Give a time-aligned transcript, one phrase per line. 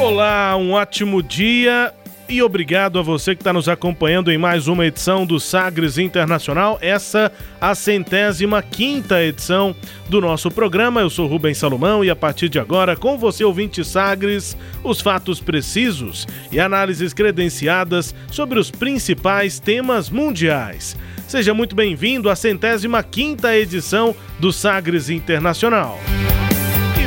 [0.00, 1.92] Olá, um ótimo dia
[2.26, 6.78] e obrigado a você que está nos acompanhando em mais uma edição do Sagres Internacional,
[6.80, 9.76] essa a centésima quinta edição
[10.08, 11.02] do nosso programa.
[11.02, 15.38] Eu sou Rubens Salomão e a partir de agora, com você ouvinte Sagres, os fatos
[15.38, 20.96] precisos e análises credenciadas sobre os principais temas mundiais.
[21.28, 26.00] Seja muito bem-vindo à centésima quinta edição do Sagres Internacional.
[26.48, 26.49] E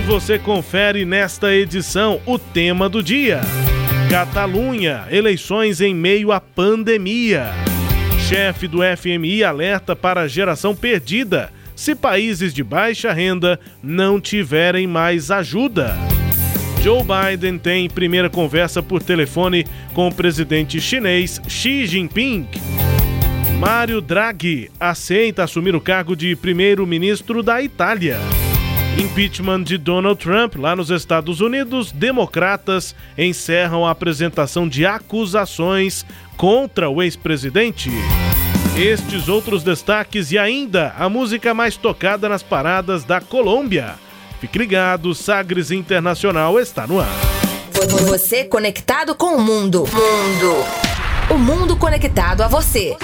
[0.06, 3.40] você confere nesta edição o tema do dia.
[4.10, 7.52] Catalunha, eleições em meio à pandemia.
[8.28, 14.86] Chefe do FMI alerta para a geração perdida se países de baixa renda não tiverem
[14.86, 15.96] mais ajuda.
[16.82, 22.48] Joe Biden tem primeira conversa por telefone com o presidente chinês Xi Jinping.
[23.58, 28.20] Mário Draghi aceita assumir o cargo de primeiro-ministro da Itália.
[28.98, 36.06] Impeachment de Donald Trump lá nos Estados Unidos, democratas encerram a apresentação de acusações
[36.38, 37.90] contra o ex-presidente.
[38.78, 43.96] Estes outros destaques e ainda a música mais tocada nas paradas da Colômbia.
[44.40, 47.08] Fique ligado, Sagres Internacional está no ar.
[48.06, 49.86] Você conectado com o mundo.
[49.92, 50.66] Mundo.
[51.32, 52.96] O mundo conectado a você.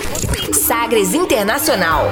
[0.54, 2.12] Sagres Internacional.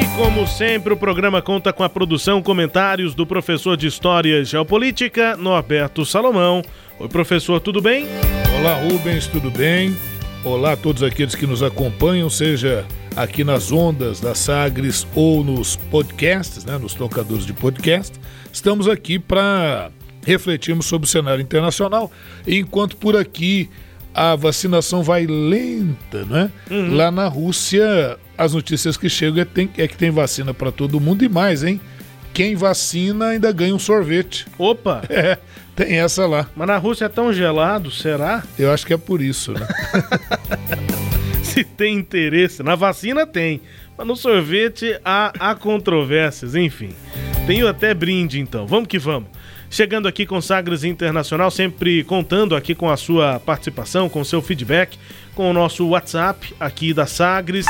[0.00, 4.44] E como sempre, o programa conta com a produção comentários do professor de História e
[4.44, 6.62] Geopolítica, Norberto Salomão.
[6.98, 8.06] Oi, professor, tudo bem?
[8.58, 9.96] Olá, Rubens, tudo bem?
[10.44, 12.84] Olá a todos aqueles que nos acompanham, seja
[13.16, 18.18] aqui nas ondas da Sagres ou nos podcasts, né, nos tocadores de podcast.
[18.52, 19.90] Estamos aqui para
[20.26, 22.10] refletirmos sobre o cenário internacional,
[22.46, 23.70] enquanto por aqui
[24.14, 26.50] a vacinação vai lenta, né?
[26.70, 26.94] Uhum.
[26.94, 31.00] Lá na Rússia, as notícias que chegam é, tem, é que tem vacina para todo
[31.00, 31.80] mundo e mais, hein?
[32.32, 34.46] Quem vacina ainda ganha um sorvete.
[34.56, 35.02] Opa!
[35.10, 35.38] É,
[35.74, 36.48] tem essa lá.
[36.54, 38.44] Mas na Rússia é tão gelado, será?
[38.56, 39.66] Eu acho que é por isso, né?
[41.42, 42.62] Se tem interesse.
[42.62, 43.60] Na vacina tem.
[43.96, 46.90] Mas no sorvete há, há controvérsias, enfim.
[47.46, 48.66] Tenho até brinde, então.
[48.66, 49.28] Vamos que vamos.
[49.74, 54.40] Chegando aqui com Sagres Internacional, sempre contando aqui com a sua participação, com o seu
[54.40, 54.96] feedback,
[55.34, 57.66] com o nosso WhatsApp aqui da Sagres,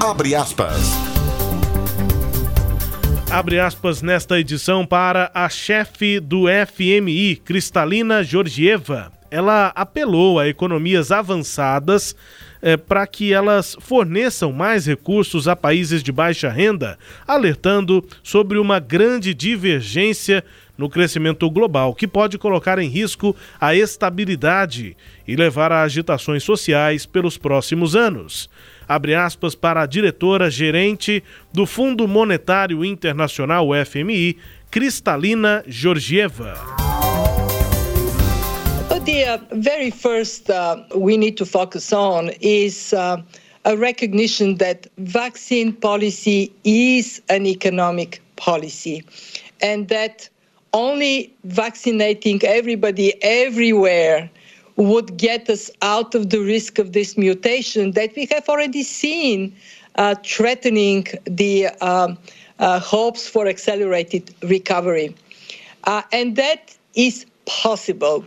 [0.00, 1.16] Abre aspas.
[3.30, 9.12] Abre aspas nesta edição para a chefe do FMI, Cristalina Georgieva.
[9.30, 12.14] Ela apelou a economias avançadas
[12.66, 18.80] é, para que elas forneçam mais recursos a países de baixa renda, alertando sobre uma
[18.80, 20.42] grande divergência
[20.76, 24.96] no crescimento global, que pode colocar em risco a estabilidade
[25.28, 28.50] e levar a agitações sociais pelos próximos anos.
[28.88, 31.22] Abre aspas para a diretora gerente
[31.52, 34.38] do Fundo Monetário Internacional, FMI,
[34.72, 36.85] Cristalina Georgieva.
[39.06, 43.22] The uh, very first uh, we need to focus on is uh,
[43.64, 49.04] a recognition that vaccine policy is an economic policy
[49.62, 50.28] and that
[50.72, 54.28] only vaccinating everybody everywhere
[54.74, 59.54] would get us out of the risk of this mutation that we have already seen
[59.94, 62.18] uh, threatening the um,
[62.58, 65.14] uh, hopes for accelerated recovery.
[65.84, 68.24] Uh, and that is possible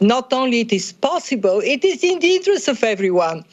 [0.00, 3.44] not only it is possible, it is in the interest of everyone.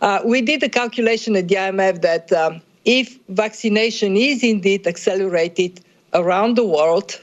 [0.00, 5.80] Uh, we did a calculation at the IMF that um, if vaccination is indeed accelerated
[6.14, 7.20] around the world,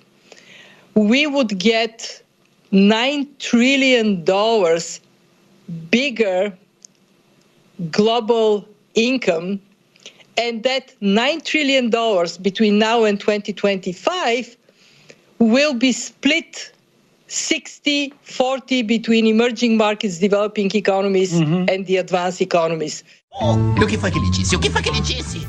[0.95, 2.21] we would get
[2.71, 4.23] $9 trillion
[5.89, 6.57] bigger
[7.91, 9.59] global income
[10.37, 11.89] and that $9 trillion
[12.41, 14.57] between now and 2025
[15.39, 16.72] will be split
[17.33, 21.65] 60 40 between emerging markets, developing economies, mm-hmm.
[21.67, 23.03] and the advanced economies.
[23.41, 24.55] Oh, o que foi que ele disse?
[24.55, 25.47] O que foi que ele disse?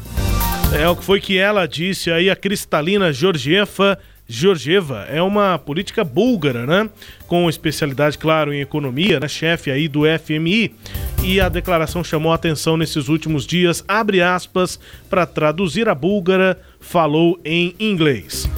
[0.73, 3.99] É o que foi que ela disse aí, a Cristalina Georgieva.
[4.27, 6.89] Georgieva é uma política búlgara, né?
[7.27, 9.29] Com especialidade, claro, em economia, né?
[9.29, 10.75] Chefe aí do FMI.
[11.23, 13.85] E a declaração chamou a atenção nesses últimos dias.
[13.87, 18.49] Abre aspas para traduzir a búlgara, falou em inglês.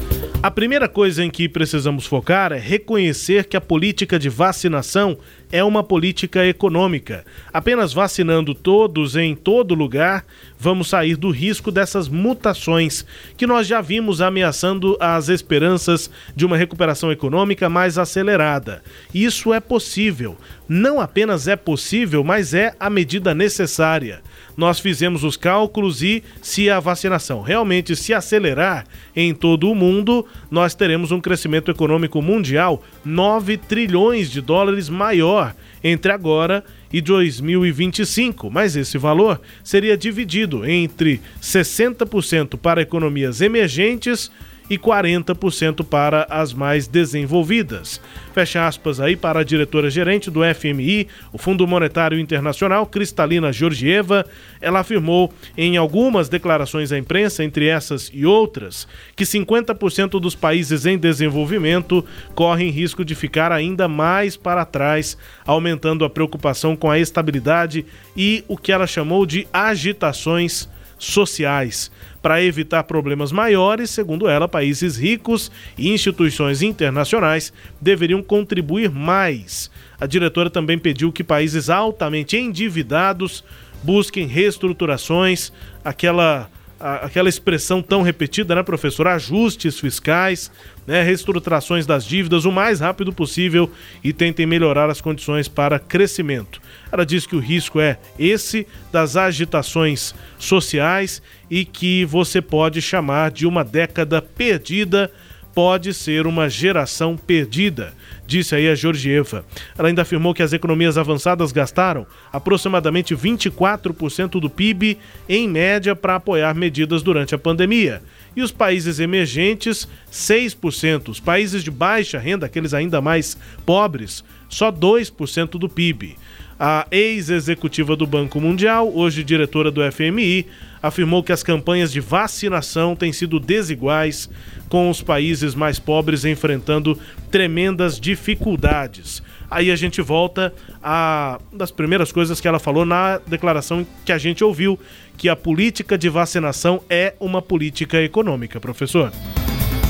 [0.41, 5.17] A primeira coisa em que precisamos focar é reconhecer que a política de vacinação
[5.51, 7.25] é uma política econômica.
[7.51, 10.23] Apenas vacinando todos em todo lugar,
[10.59, 13.03] vamos sair do risco dessas mutações
[13.35, 18.83] que nós já vimos ameaçando as esperanças de uma recuperação econômica mais acelerada.
[19.11, 20.37] Isso é possível.
[20.69, 24.21] Não apenas é possível, mas é a medida necessária
[24.57, 30.25] nós fizemos os cálculos e se a vacinação realmente se acelerar em todo o mundo,
[30.49, 38.49] nós teremos um crescimento econômico mundial 9 trilhões de dólares maior entre agora e 2025,
[38.49, 44.31] mas esse valor seria dividido entre 60% para economias emergentes
[44.69, 48.01] e 40% para as mais desenvolvidas.
[48.33, 54.25] Fecha aspas aí para a diretora-gerente do FMI, o Fundo Monetário Internacional, Cristalina Georgieva.
[54.61, 60.85] Ela afirmou em algumas declarações à imprensa, entre essas e outras, que 50% dos países
[60.85, 62.05] em desenvolvimento
[62.35, 67.85] correm risco de ficar ainda mais para trás, aumentando a preocupação com a estabilidade
[68.15, 71.91] e o que ela chamou de agitações sociais.
[72.27, 79.71] Para evitar problemas maiores, segundo ela, países ricos e instituições internacionais deveriam contribuir mais.
[79.97, 83.45] A diretora também pediu que países altamente endividados
[83.81, 85.53] busquem reestruturações,
[85.85, 89.07] aquela aquela expressão tão repetida, né, professor?
[89.07, 90.51] Ajustes fiscais,
[90.87, 93.69] né, reestruturações das dívidas o mais rápido possível
[94.01, 96.61] e tentem melhorar as condições para crescimento.
[96.89, 103.31] Ela diz que o risco é esse das agitações sociais e que você pode chamar
[103.31, 105.11] de uma década perdida
[105.57, 107.91] pode ser uma geração perdida,
[108.27, 109.43] disse aí a Georgieva.
[109.75, 116.17] Ela ainda afirmou que as economias avançadas gastaram aproximadamente 24% do PIB em média para
[116.17, 118.03] apoiar medidas durante a pandemia.
[118.37, 121.09] E os países emergentes, 6%.
[121.09, 123.35] Os países de baixa renda, aqueles ainda mais
[123.65, 126.15] pobres, só 2% do PIB.
[126.59, 130.47] A ex-executiva do Banco Mundial, hoje diretora do FMI,
[130.81, 134.27] afirmou que as campanhas de vacinação têm sido desiguais,
[134.67, 136.99] com os países mais pobres enfrentando
[137.29, 139.21] tremendas dificuldades.
[139.49, 140.53] Aí a gente volta
[140.83, 144.79] a das primeiras coisas que ela falou na declaração que a gente ouviu,
[145.15, 149.11] que a política de vacinação é uma política econômica, professor.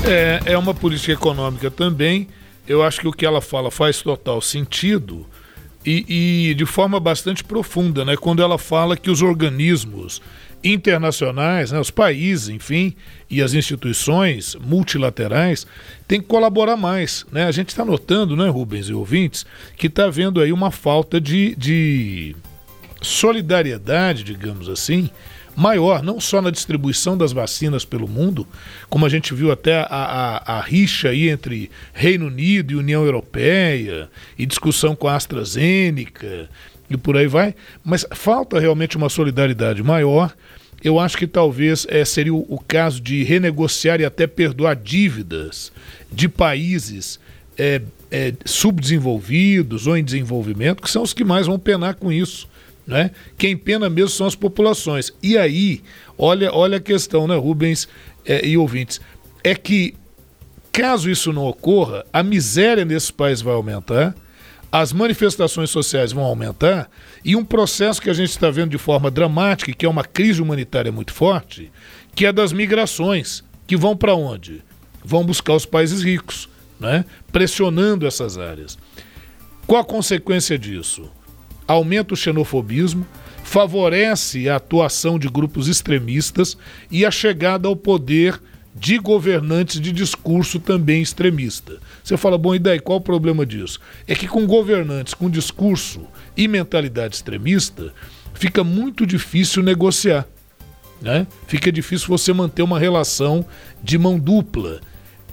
[0.04, 2.28] É, é uma política econômica também.
[2.68, 5.26] Eu acho que o que ela fala faz total sentido
[5.84, 8.14] e, e, de forma bastante profunda, né?
[8.14, 10.20] Quando ela fala que os organismos
[10.62, 12.94] internacionais, né, os países, enfim,
[13.30, 15.66] e as instituições multilaterais
[16.06, 17.24] têm que colaborar mais.
[17.30, 17.44] Né?
[17.44, 21.54] A gente está notando, né, Rubens e ouvintes, que está havendo aí uma falta de,
[21.54, 22.34] de
[23.00, 25.08] solidariedade, digamos assim,
[25.58, 28.46] maior, não só na distribuição das vacinas pelo mundo,
[28.88, 33.04] como a gente viu até a, a, a, rixa aí entre Reino Unido e União
[33.04, 36.48] Europeia, e discussão com a AstraZeneca,
[36.88, 40.32] e por aí vai, mas falta realmente uma solidariedade maior.
[40.82, 45.72] Eu acho que talvez é, seria o, o caso de renegociar e até perdoar dívidas
[46.10, 47.18] de países
[47.58, 52.48] é, é, subdesenvolvidos ou em desenvolvimento, que são os que mais vão penar com isso.
[52.88, 53.10] Né?
[53.36, 55.12] Quem pena mesmo são as populações.
[55.22, 55.82] E aí,
[56.16, 57.86] olha, olha a questão, né, Rubens
[58.24, 58.98] é, e ouvintes,
[59.44, 59.94] é que
[60.72, 64.14] caso isso não ocorra, a miséria nesse país vai aumentar,
[64.72, 66.90] as manifestações sociais vão aumentar
[67.22, 70.40] e um processo que a gente está vendo de forma dramática, que é uma crise
[70.40, 71.70] humanitária muito forte,
[72.14, 74.62] que é das migrações, que vão para onde?
[75.04, 76.48] Vão buscar os países ricos,
[76.80, 77.04] né?
[77.30, 78.78] pressionando essas áreas.
[79.66, 81.10] Qual a consequência disso?
[81.68, 83.06] Aumenta o xenofobismo,
[83.44, 86.56] favorece a atuação de grupos extremistas
[86.90, 88.40] e a chegada ao poder
[88.74, 91.78] de governantes de discurso também extremista.
[92.02, 93.80] Você fala, bom, e daí qual o problema disso?
[94.06, 96.06] É que com governantes com discurso
[96.36, 97.92] e mentalidade extremista,
[98.34, 100.26] fica muito difícil negociar.
[101.00, 101.26] Né?
[101.46, 103.44] Fica difícil você manter uma relação
[103.82, 104.80] de mão dupla.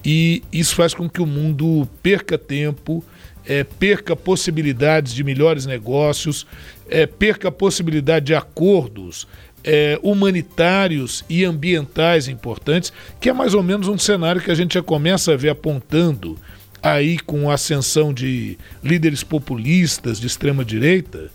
[0.04, 3.04] E isso faz com que o mundo perca tempo,
[3.48, 6.46] é, perca possibilidades de melhores negócios,
[6.90, 9.28] é, perca possibilidade de acordos
[9.64, 14.76] é, humanitários e ambientais importantes, que é mais ou menos um cenário que a gente
[14.76, 16.38] já começa a ver apontando
[16.82, 21.32] aí com a ascensão de líderes populistas de extrema direita,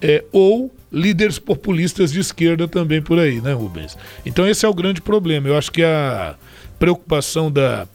[0.00, 3.96] é, ou líderes populistas de esquerda também por aí, né, Rubens?
[4.24, 5.48] Então esse é o grande problema.
[5.48, 6.36] Eu acho que a
[6.78, 7.88] preocupação da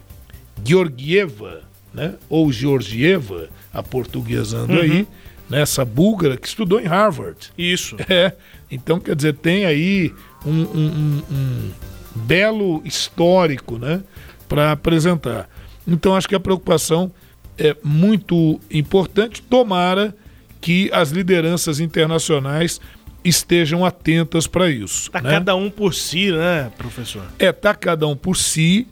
[0.66, 1.62] Georgieva,
[1.94, 4.82] né, ou Georgieva, a portuguesando uhum.
[4.82, 5.08] aí,
[5.50, 7.52] nessa né, búlgara que estudou em Harvard.
[7.58, 7.96] Isso.
[8.10, 8.34] É.
[8.72, 10.14] Então, quer dizer, tem aí
[10.46, 11.72] um, um, um, um
[12.14, 14.04] belo histórico, né,
[14.48, 15.50] para apresentar.
[15.88, 17.12] Então, acho que a preocupação
[17.58, 19.42] é muito importante.
[19.42, 20.16] Tomara
[20.62, 22.80] que as lideranças internacionais
[23.24, 25.08] estejam atentas para isso.
[25.08, 25.32] Está né?
[25.32, 27.26] cada um por si, né, professor?
[27.38, 28.88] É, está cada um por si.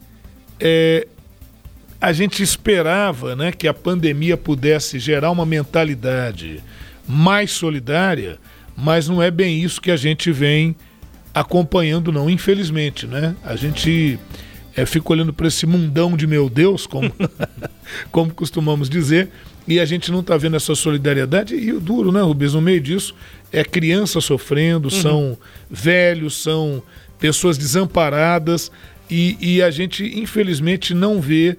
[0.60, 1.08] É,
[2.00, 6.64] a gente esperava né, que a pandemia pudesse gerar uma mentalidade
[7.08, 8.38] mais solidária,
[8.76, 10.76] mas não é bem isso que a gente vem
[11.34, 13.08] acompanhando, não, infelizmente.
[13.08, 13.36] Né?
[13.44, 14.20] A gente
[14.76, 17.12] é, fica olhando para esse mundão de meu Deus, como,
[18.12, 19.30] como costumamos dizer,
[19.68, 21.56] e a gente não está vendo essa solidariedade.
[21.56, 22.54] E o duro, né, Rubens?
[22.54, 23.16] No meio disso,
[23.52, 25.02] é criança sofrendo, uhum.
[25.02, 25.38] são
[25.70, 26.84] velhos, são
[27.20, 28.72] pessoas desamparadas,
[29.10, 31.58] e, e a gente, infelizmente, não vê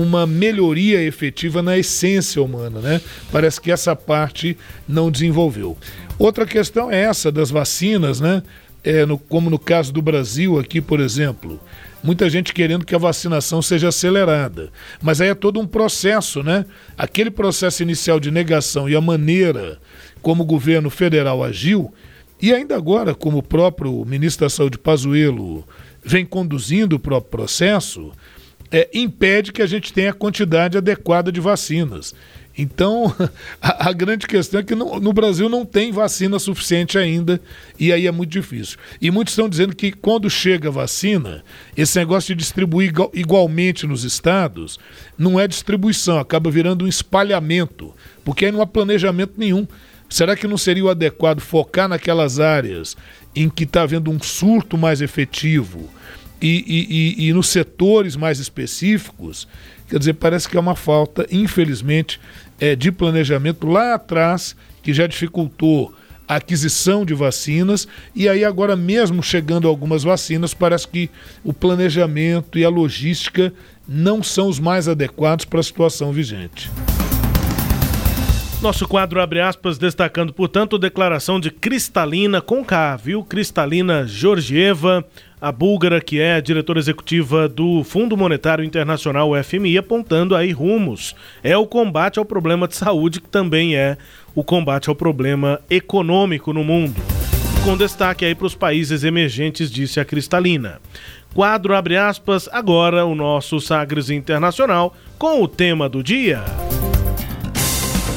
[0.00, 3.00] uma melhoria efetiva na essência humana, né?
[3.30, 4.56] Parece que essa parte
[4.88, 5.76] não desenvolveu.
[6.18, 8.42] Outra questão é essa das vacinas, né?
[8.82, 11.60] É, no, como no caso do Brasil aqui, por exemplo,
[12.02, 14.70] muita gente querendo que a vacinação seja acelerada.
[15.02, 16.64] Mas aí é todo um processo, né?
[16.96, 19.78] Aquele processo inicial de negação e a maneira
[20.22, 21.92] como o governo federal agiu,
[22.40, 25.64] e ainda agora, como o próprio ministro da Saúde Pazuello
[26.04, 28.12] vem conduzindo o próprio processo,
[28.70, 32.14] é, impede que a gente tenha a quantidade adequada de vacinas.
[32.58, 33.14] Então,
[33.60, 37.40] a, a, grande questão é que no, Brasil não tem vacina suficiente ainda,
[37.78, 38.78] e aí é muito difícil.
[39.00, 41.44] E muitos estão dizendo que quando chega a vacina,
[41.76, 44.78] esse negócio de distribuir igual, igualmente nos estados,
[45.18, 47.94] não é distribuição, acaba virando um espalhamento,
[48.24, 49.66] porque aí não há planejamento nenhum.
[50.08, 52.96] Será que não seria o adequado focar naquelas áreas
[53.34, 55.90] em que está havendo um surto mais efetivo
[56.40, 59.46] e, e, e nos setores mais específicos?
[59.88, 62.20] Quer dizer, parece que é uma falta, infelizmente,
[62.60, 65.94] é, de planejamento lá atrás, que já dificultou
[66.28, 71.08] a aquisição de vacinas, e aí agora mesmo chegando algumas vacinas, parece que
[71.44, 73.52] o planejamento e a logística
[73.86, 76.68] não são os mais adequados para a situação vigente.
[78.62, 83.22] Nosso quadro abre aspas, destacando, portanto, declaração de Cristalina com K, viu?
[83.22, 85.04] Cristalina Georgieva,
[85.38, 91.14] a búlgara que é diretora executiva do Fundo Monetário Internacional, FMI, apontando aí rumos.
[91.44, 93.98] É o combate ao problema de saúde, que também é
[94.34, 97.00] o combate ao problema econômico no mundo.
[97.62, 100.80] Com destaque aí para os países emergentes, disse a Cristalina.
[101.34, 106.42] Quadro abre aspas, agora o nosso Sagres Internacional com o tema do dia.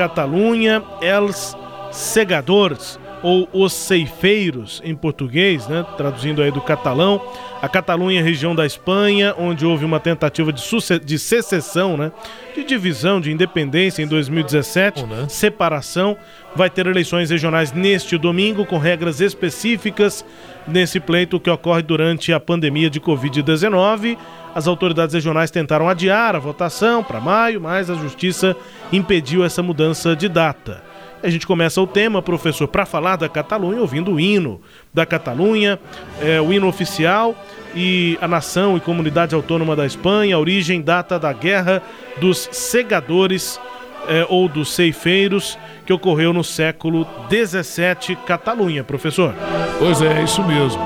[0.00, 1.50] Catalunha, Els
[1.92, 5.84] Segadors, ou Os Ceifeiros em português, né?
[5.96, 7.20] traduzindo aí do catalão.
[7.60, 10.62] A Catalunha é região da Espanha, onde houve uma tentativa de,
[11.04, 12.10] de secessão, né?
[12.54, 15.26] de divisão, de independência em 2017, né?
[15.28, 16.16] separação.
[16.56, 20.24] Vai ter eleições regionais neste domingo, com regras específicas
[20.66, 24.16] nesse pleito que ocorre durante a pandemia de Covid-19.
[24.54, 28.56] As autoridades regionais tentaram adiar a votação para maio, mas a justiça
[28.92, 30.89] impediu essa mudança de data.
[31.22, 34.60] A gente começa o tema, professor, para falar da Catalunha, ouvindo o hino
[34.92, 35.78] da Catalunha,
[36.20, 37.34] é, o hino oficial
[37.74, 41.82] e a nação e comunidade autônoma da Espanha, origem data da Guerra
[42.20, 43.60] dos Segadores
[44.08, 49.34] é, ou dos Ceifeiros, que ocorreu no século 17, Catalunha, professor.
[49.78, 50.80] Pois é, é isso mesmo.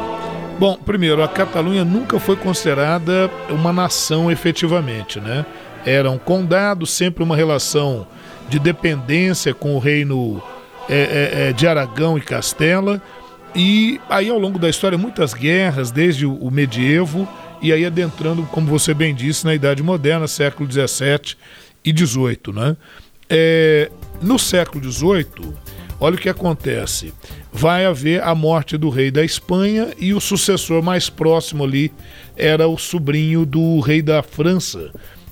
[0.59, 5.47] Bom, primeiro, a Catalunha nunca foi considerada uma nação efetivamente, né?
[5.87, 8.07] Era um condado, sempre uma relação
[8.49, 10.43] de dependência com o reino
[10.89, 13.01] é, é, é, de Aragão e Castela.
[13.55, 17.29] E aí, ao longo da história, muitas guerras, desde o medievo
[17.65, 21.35] e aí adentrando, como você bem disse, na Idade Moderna, século XVII
[21.83, 22.53] e XVIII.
[22.53, 22.77] Né?
[23.29, 25.55] É, no século XVIII,
[25.99, 27.15] olha o que acontece.
[27.51, 31.91] Vai haver a morte do rei da Espanha e o sucessor mais próximo ali
[32.37, 34.91] era o sobrinho do rei da França,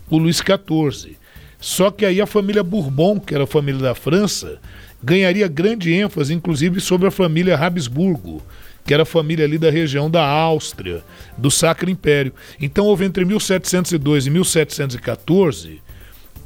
[0.09, 1.19] o Luís XIV.
[1.62, 4.59] Só que aí a família Bourbon, que era a família da França,
[5.00, 8.42] ganharia grande ênfase, inclusive, sobre a família Habsburgo,
[8.85, 11.04] que era a família ali da região da Áustria,
[11.38, 12.33] do Sacro Império.
[12.61, 15.81] Então houve entre 1702 e 1714,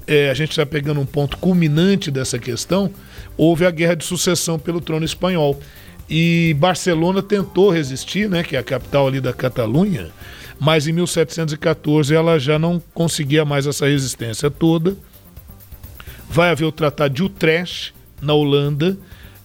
[0.06, 2.90] é, a gente está pegando um ponto culminante dessa questão,
[3.38, 5.58] houve a guerra de sucessão pelo trono espanhol.
[6.11, 10.11] E Barcelona tentou resistir, né, que é a capital ali da Catalunha,
[10.58, 14.96] mas em 1714 ela já não conseguia mais essa resistência toda.
[16.28, 18.96] Vai haver o Tratado de Utrecht, na Holanda,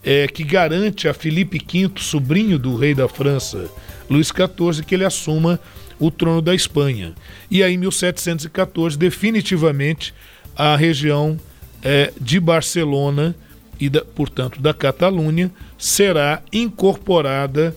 [0.03, 3.69] é, que garante a Felipe V, sobrinho do rei da França,
[4.09, 5.59] Luís XIV, que ele assuma
[5.99, 7.13] o trono da Espanha.
[7.49, 10.13] E aí, em 1714, definitivamente,
[10.55, 11.39] a região
[11.83, 13.35] é, de Barcelona
[13.79, 17.75] e, da, portanto, da Catalunha será incorporada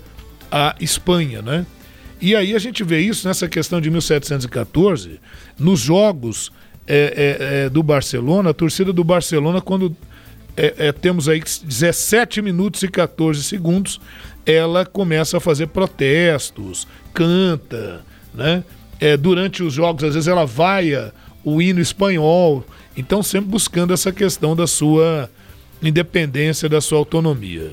[0.50, 1.66] à Espanha, né?
[2.20, 5.20] E aí a gente vê isso nessa questão de 1714,
[5.58, 6.50] nos jogos
[6.86, 9.94] é, é, é, do Barcelona, a torcida do Barcelona, quando
[10.56, 14.00] é, é, temos aí 17 minutos e 14 segundos,
[14.46, 18.02] ela começa a fazer protestos, canta,
[18.32, 18.62] né?
[19.00, 22.64] É, durante os jogos, às vezes ela vaia o hino espanhol,
[22.96, 25.28] então sempre buscando essa questão da sua
[25.82, 27.72] independência, da sua autonomia.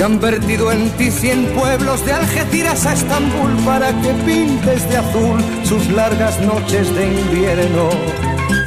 [0.00, 4.96] que han vertido en ti cien pueblos de Algeciras a Estambul para que pintes de
[4.96, 7.90] azul sus largas noches de invierno.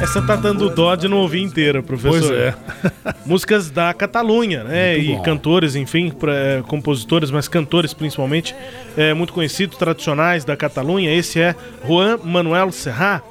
[0.00, 2.20] Essa tá dando dó de não ouvir inteira, professor.
[2.20, 2.54] Pois é.
[3.26, 4.92] Músicas da Catalunha, né?
[4.92, 5.22] Muito e bom.
[5.22, 8.54] cantores, enfim, pra, é, compositores, mas cantores principalmente,
[8.96, 11.12] é, muito conhecidos, tradicionais da Catalunha.
[11.12, 13.24] Esse é Juan Manuel Serrat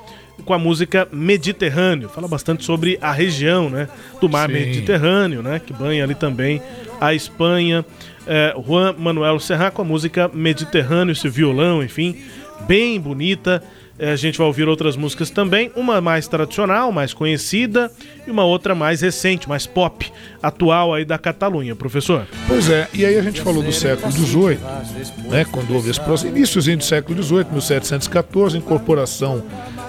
[0.44, 2.10] com a música Mediterrâneo.
[2.10, 3.88] Fala bastante sobre a região, né,
[4.20, 4.56] do mar Sim.
[4.56, 6.62] Mediterrâneo, né, que banha ali também
[7.04, 7.86] a Espanha.
[8.26, 12.16] É, Juan Manuel Serra com a música Mediterrâneo, esse violão, enfim,
[12.66, 13.62] bem bonita.
[14.00, 17.92] É, a gente vai ouvir outras músicas também, uma mais tradicional, mais conhecida,
[18.26, 20.12] e uma outra mais recente, mais pop,
[20.42, 22.26] atual aí da Catalunha, professor.
[22.48, 24.58] Pois é, e aí a gente falou do século XVIII,
[25.30, 29.44] né, quando houve esse processo, iníciozinho do século XVIII, 1714, incorporação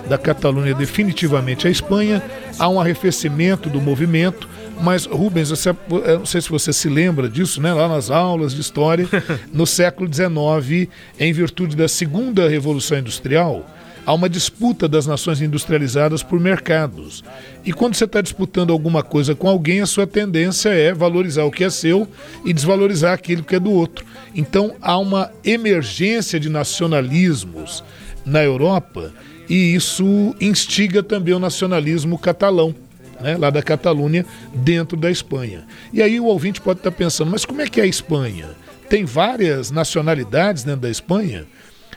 [0.07, 2.23] da Catalunha definitivamente à Espanha,
[2.59, 4.47] há um arrefecimento do movimento,
[4.81, 7.73] mas, Rubens, você, eu não sei se você se lembra disso, né?
[7.73, 9.09] Lá nas aulas de história,
[9.53, 13.65] no século XIX, em virtude da segunda revolução industrial,
[14.07, 17.25] há uma disputa das nações industrializadas por mercados.
[17.65, 21.51] E quando você está disputando alguma coisa com alguém, a sua tendência é valorizar o
[21.51, 22.07] que é seu
[22.45, 24.05] e desvalorizar aquilo que é do outro.
[24.35, 27.83] Então há uma emergência de nacionalismos
[28.25, 29.13] na Europa
[29.49, 32.75] e isso instiga também o nacionalismo catalão
[33.21, 34.25] né, lá da Catalunha,
[34.55, 35.67] dentro da Espanha.
[35.93, 38.51] E aí o ouvinte pode estar pensando, mas como é que é a Espanha?
[38.89, 41.47] Tem várias nacionalidades dentro da Espanha?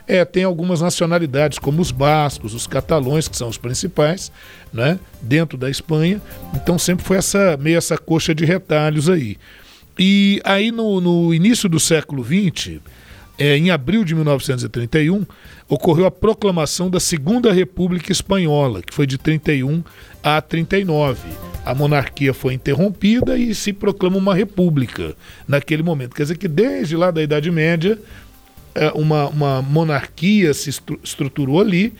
[0.06, 4.32] É, tem algumas nacionalidades, como os bascos, os catalões, que são os principais,
[4.72, 6.20] né, dentro da Espanha.
[6.54, 9.36] Então sempre foi essa meio essa coxa de retalhos aí.
[9.98, 12.80] E aí no, no início do século XX,
[13.38, 15.24] é, em abril de 1931,
[15.68, 19.82] ocorreu a proclamação da Segunda República Espanhola, que foi de 31
[20.22, 21.20] a 39.
[21.64, 25.14] A monarquia foi interrompida e se proclama uma república
[25.46, 26.16] naquele momento.
[26.16, 27.98] Quer dizer que desde lá da Idade Média,
[28.74, 30.70] é, uma, uma monarquia se
[31.02, 31.92] estruturou ali.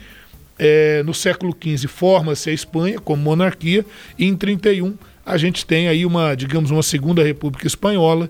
[0.61, 3.85] É, no século XV forma-se a Espanha como monarquia
[4.17, 4.93] e em 31
[5.25, 8.29] a gente tem aí uma, digamos, uma segunda república espanhola.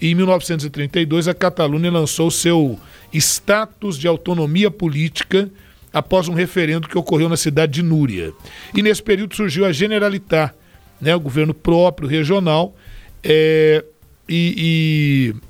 [0.00, 2.78] Em 1932 a Catalunha lançou seu
[3.12, 5.50] status de autonomia política
[5.92, 8.32] após um referendo que ocorreu na cidade de Núria.
[8.74, 10.54] E nesse período surgiu a Generalitat,
[11.00, 12.76] né, o governo próprio regional,
[13.24, 13.84] é,
[14.28, 15.48] e, e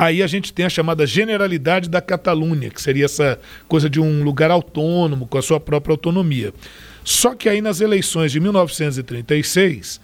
[0.00, 4.24] Aí a gente tem a chamada Generalidade da Catalunha, que seria essa coisa de um
[4.24, 6.54] lugar autônomo, com a sua própria autonomia.
[7.04, 10.00] Só que aí nas eleições de 1936, uh,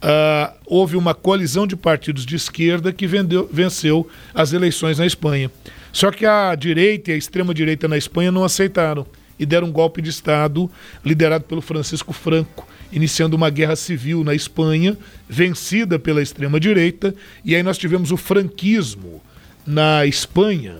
[0.00, 5.50] ah, houve uma coalizão de partidos de esquerda que vendeu, venceu as eleições na Espanha.
[5.92, 9.06] Só que a direita e a extrema-direita na Espanha não aceitaram
[9.38, 10.70] e deram um golpe de Estado
[11.04, 14.96] liderado pelo Francisco Franco, iniciando uma guerra civil na Espanha,
[15.28, 19.22] vencida pela extrema-direita, e aí nós tivemos o franquismo
[19.66, 20.78] na Espanha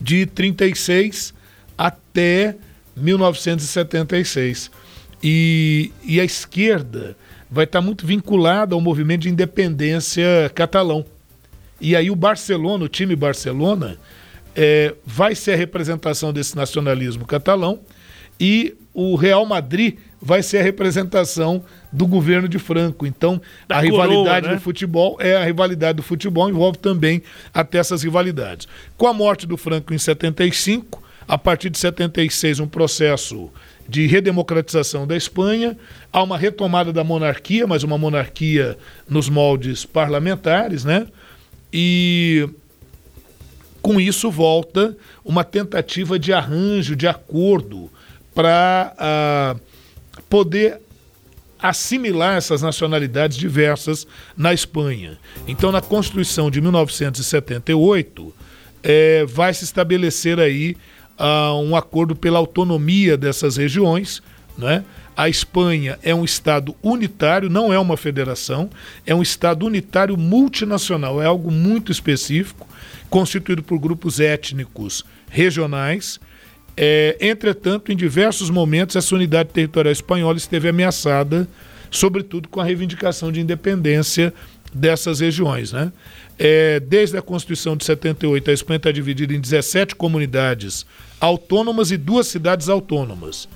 [0.00, 1.34] de 36
[1.76, 2.56] até
[2.96, 4.70] 1976.
[5.22, 7.16] E, e a esquerda
[7.50, 11.04] vai estar muito vinculada ao movimento de independência catalão.
[11.80, 13.96] E aí o Barcelona, o time Barcelona,
[14.54, 17.80] é, vai ser a representação desse nacionalismo catalão
[18.40, 23.06] e o Real Madrid vai ser a representação do governo de Franco.
[23.06, 24.54] Então, da a coroa, rivalidade né?
[24.54, 27.22] do futebol é a rivalidade do futebol, envolve também
[27.54, 28.66] até essas rivalidades.
[28.96, 33.50] Com a morte do Franco em 75, a partir de 76, um processo
[33.88, 35.76] de redemocratização da Espanha,
[36.12, 38.76] há uma retomada da monarquia, mas uma monarquia
[39.08, 41.06] nos moldes parlamentares, né?
[41.72, 42.48] E
[43.80, 47.90] com isso volta uma tentativa de arranjo, de acordo
[48.34, 49.56] para uh, ah,
[50.28, 50.80] poder
[51.58, 55.18] assimilar essas nacionalidades diversas na Espanha.
[55.46, 58.34] Então, na Constituição de 1978,
[58.82, 60.76] é, vai se estabelecer aí
[61.18, 64.22] uh, um acordo pela autonomia dessas regiões,
[64.56, 64.84] né?
[65.16, 68.70] A Espanha é um Estado unitário, não é uma federação,
[69.04, 72.68] é um Estado unitário multinacional, é algo muito específico,
[73.10, 76.20] constituído por grupos étnicos regionais.
[76.76, 81.48] É, entretanto, em diversos momentos, essa unidade territorial espanhola esteve ameaçada,
[81.90, 84.32] sobretudo com a reivindicação de independência
[84.72, 85.72] dessas regiões.
[85.72, 85.90] Né?
[86.38, 90.86] É, desde a Constituição de 78, a Espanha está dividida em 17 comunidades
[91.20, 93.48] autônomas e duas cidades autônomas.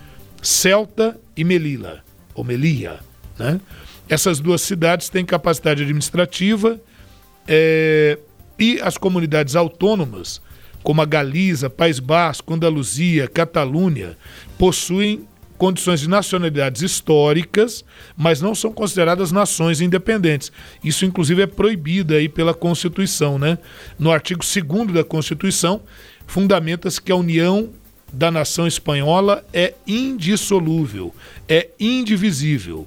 [0.43, 2.03] Celta e Melilla,
[2.35, 2.99] ou Melia.
[3.39, 3.61] Né?
[4.09, 6.81] Essas duas cidades têm capacidade administrativa
[7.47, 8.19] é,
[8.59, 10.43] e as comunidades autônomas,
[10.83, 14.17] como a Galiza, País Basco, Andaluzia, Catalunha,
[14.59, 15.27] possuem
[15.63, 17.85] condições de nacionalidades históricas,
[18.17, 20.51] mas não são consideradas nações independentes.
[20.83, 23.39] Isso, inclusive, é proibido aí pela Constituição.
[23.39, 23.57] Né?
[23.97, 25.81] No artigo 2 da Constituição,
[26.27, 27.71] fundamenta-se que a união
[28.13, 31.15] da nação espanhola é indissolúvel,
[31.49, 32.85] é indivisível.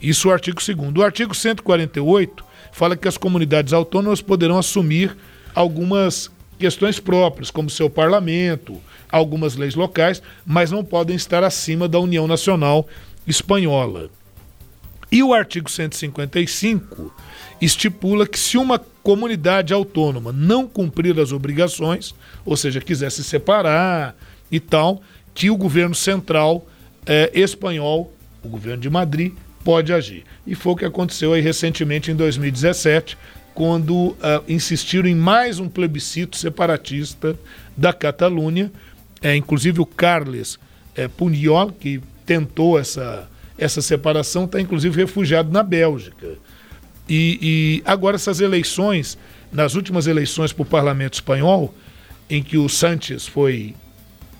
[0.00, 0.94] Isso o artigo 2.
[0.94, 5.16] O artigo 148 fala que as comunidades autônomas poderão assumir
[5.56, 8.80] algumas questões próprias, como seu parlamento,
[9.12, 12.88] algumas leis locais, mas não podem estar acima da União Nacional
[13.26, 14.10] Espanhola.
[15.10, 17.14] E o artigo 155
[17.60, 24.16] estipula que se uma comunidade autônoma não cumprir as obrigações, ou seja, quiser se separar,
[24.52, 25.02] e tal,
[25.34, 26.66] que o governo central
[27.06, 28.12] é, espanhol,
[28.44, 29.32] o governo de Madrid,
[29.64, 30.24] pode agir.
[30.46, 33.16] E foi o que aconteceu aí recentemente em 2017,
[33.54, 34.16] quando uh,
[34.48, 37.36] insistiram em mais um plebiscito separatista
[37.76, 38.72] da Catalunha,
[39.22, 40.58] é, inclusive o Carles
[40.94, 46.36] é, Puniol, que tentou essa, essa separação, está inclusive refugiado na Bélgica.
[47.08, 49.18] E, e agora essas eleições,
[49.52, 51.74] nas últimas eleições para o parlamento espanhol,
[52.28, 53.74] em que o Sánchez foi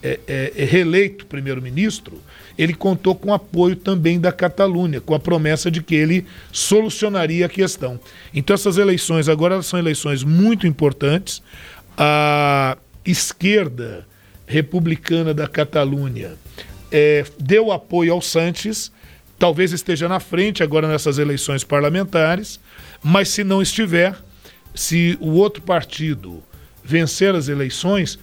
[0.03, 2.21] é, é, é, reeleito primeiro-ministro,
[2.59, 7.49] ele contou com apoio também da Catalunha, com a promessa de que ele solucionaria a
[7.49, 8.01] questão.
[8.35, 11.43] Então, essas eleições agora são eleições muito importantes.
[11.97, 14.07] A esquerda
[14.53, 16.33] republicana da Catalunha
[16.91, 18.93] é, deu apoio ao Sanches,
[19.39, 22.61] talvez esteja na frente agora nessas eleições parlamentares,
[23.03, 24.15] mas se não estiver,
[24.75, 26.43] se o outro partido
[26.85, 28.19] vencer as eleições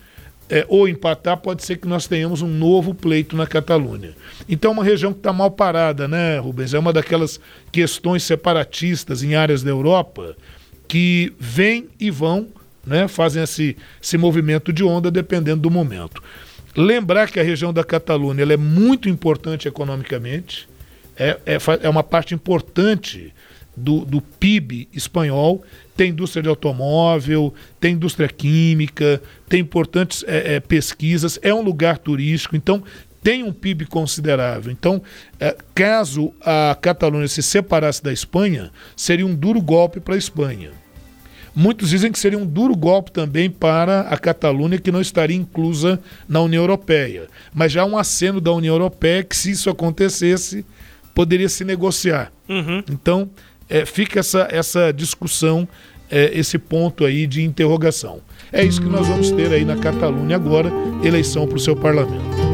[0.49, 4.15] é, ou empatar, pode ser que nós tenhamos um novo pleito na Catalunha.
[4.47, 6.73] Então, é uma região que está mal parada, né, Rubens?
[6.73, 7.39] É uma daquelas
[7.71, 10.35] questões separatistas em áreas da Europa
[10.87, 12.47] que vêm e vão,
[12.89, 16.21] né, fazem esse, esse movimento de onda dependendo do momento.
[16.75, 20.67] Lembrar que a região da Catalunha é muito importante economicamente,
[21.15, 23.33] é, é, é uma parte importante
[23.75, 25.63] do, do PIB espanhol,
[25.95, 31.97] tem indústria de automóvel, tem indústria química, tem importantes é, é, pesquisas, é um lugar
[31.97, 32.83] turístico, então
[33.21, 34.71] tem um PIB considerável.
[34.71, 35.01] Então,
[35.39, 40.71] é, caso a Catalunha se separasse da Espanha, seria um duro golpe para a Espanha.
[41.59, 45.99] Muitos dizem que seria um duro golpe também para a Catalunha, que não estaria inclusa
[46.25, 47.27] na União Europeia.
[47.53, 50.65] Mas já há um aceno da União Europeia que, se isso acontecesse,
[51.13, 52.31] poderia se negociar.
[52.47, 52.81] Uhum.
[52.89, 53.29] Então,
[53.67, 55.67] é, fica essa, essa discussão
[56.09, 58.21] é, esse ponto aí de interrogação.
[58.53, 60.71] É isso que nós vamos ter aí na Catalunha agora,
[61.03, 62.48] eleição para o seu parlamento.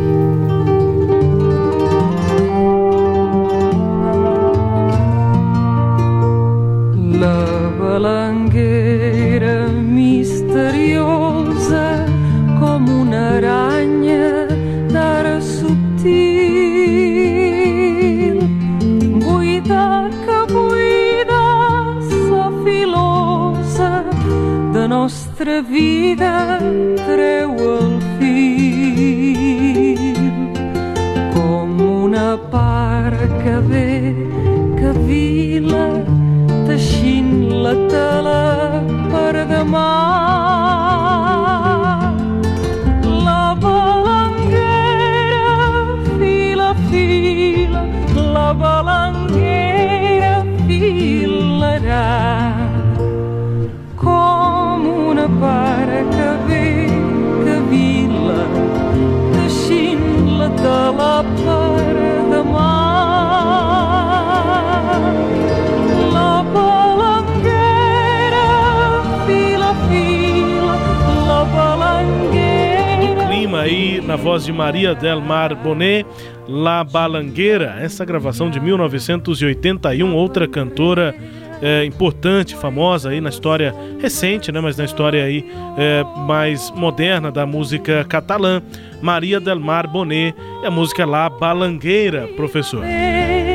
[75.66, 76.06] Bonet,
[76.48, 81.16] La Balangueira, essa gravação de 1981, outra cantora
[81.62, 85.46] é, importante, famosa aí na história recente, né, mas na história aí
[85.78, 88.62] é, mais moderna da música catalã,
[89.02, 92.84] Maria Del Mar Bonet, e a música La Balangueira, professor.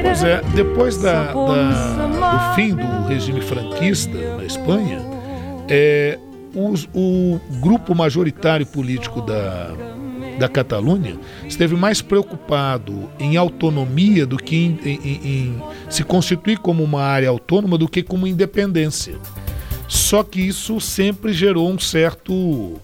[0.02, 4.98] Pois é, depois da, da- do fim do regime franquista na Espanha,
[5.68, 6.18] é,
[6.54, 9.70] os- o grupo majoritário político da,
[10.40, 16.82] da Catalunha esteve mais preocupado em autonomia do que em, em- em- se constituir como
[16.82, 19.16] uma área autônoma do que como independência.
[19.86, 22.80] Só que isso sempre gerou um certo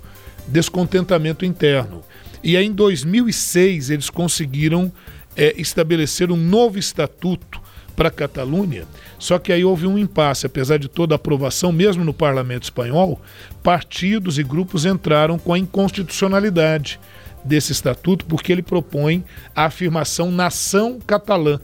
[0.46, 2.02] descontentamento interno.
[2.44, 4.92] E aí, em 2006, eles conseguiram
[5.34, 7.60] é, estabelecer um novo estatuto
[7.96, 8.84] para a Catalunha.
[9.18, 13.18] Só que aí houve um impasse, apesar de toda a aprovação, mesmo no parlamento espanhol,
[13.62, 17.00] partidos e grupos entraram com a inconstitucionalidade
[17.46, 21.60] desse estatuto, porque ele propõe a afirmação nação catalã.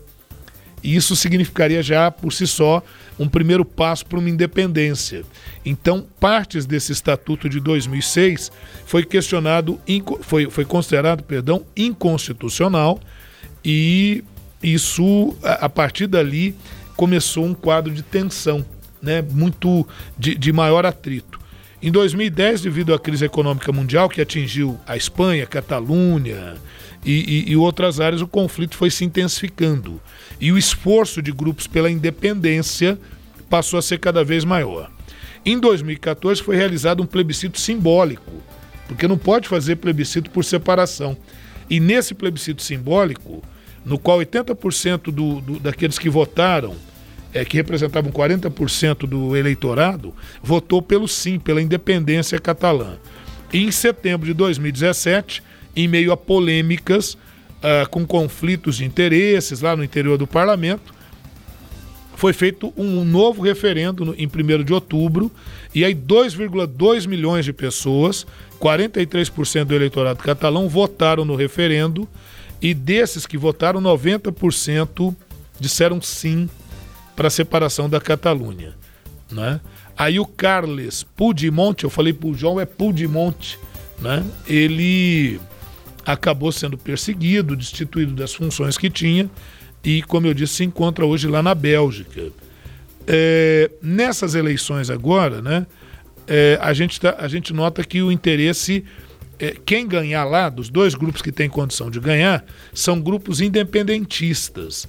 [0.83, 2.83] E isso significaria já por si só
[3.19, 5.23] um primeiro passo para uma independência.
[5.65, 8.51] Então, partes desse estatuto de 2006
[8.85, 9.81] foi questionado,
[10.23, 12.99] foi, foi considerado, perdão, inconstitucional
[13.65, 14.25] e
[14.63, 16.55] isso a, a partir dali
[16.97, 18.65] começou um quadro de tensão,
[19.01, 19.87] né, muito
[20.19, 21.41] de, de maior atrito.
[21.83, 26.55] Em 2010, devido à crise econômica mundial que atingiu a Espanha, Catalunha
[27.05, 30.01] e, e- e outras áreas, o conflito foi se intensificando.
[30.41, 32.97] E o esforço de grupos pela independência
[33.51, 34.91] passou a ser cada vez maior.
[35.45, 38.33] Em 2014 foi realizado um plebiscito simbólico,
[38.87, 41.17] porque não pode fazer plebiscito por separação.
[41.69, 43.43] E nesse plebiscito simbólico,
[43.85, 46.77] no qual 80% do, do, daqueles que votaram
[47.33, 52.97] é, que representavam 40% do eleitorado, votou pelo sim, pela independência catalã.
[53.53, 55.43] E em setembro de 2017,
[55.75, 57.17] em meio a polêmicas,
[57.63, 60.93] ah, com conflitos de interesses lá no interior do parlamento,
[62.15, 65.31] foi feito um novo referendo no- em 1 de outubro,
[65.75, 68.27] e aí 2,2 milhões de pessoas,
[68.61, 72.09] 43% do eleitorado catalão, votaram no referendo,
[72.61, 75.15] e desses que votaram, 90%
[75.59, 76.49] disseram sim
[77.23, 78.75] para a separação da Catalunha.
[79.31, 79.61] Né?
[79.97, 83.61] Aí o Carles Puigdemont, eu falei Pujol, é Puigdemont,
[84.01, 84.25] né?
[84.45, 85.41] ele
[86.05, 89.31] acabou sendo perseguido, destituído das funções que tinha
[89.85, 92.33] e, como eu disse, se encontra hoje lá na Bélgica.
[93.07, 95.65] É, nessas eleições agora, né,
[96.27, 98.85] é, a, gente tá, a gente nota que o interesse,
[99.43, 104.87] é, quem ganhar lá, dos dois grupos que têm condição de ganhar, são grupos independentistas.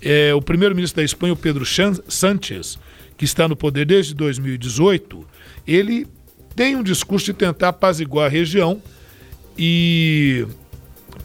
[0.00, 2.78] É, o primeiro-ministro da Espanha, o Pedro Sánchez,
[3.18, 5.26] que está no poder desde 2018,
[5.66, 6.06] ele
[6.54, 8.80] tem um discurso de tentar apaziguar a região
[9.58, 10.46] e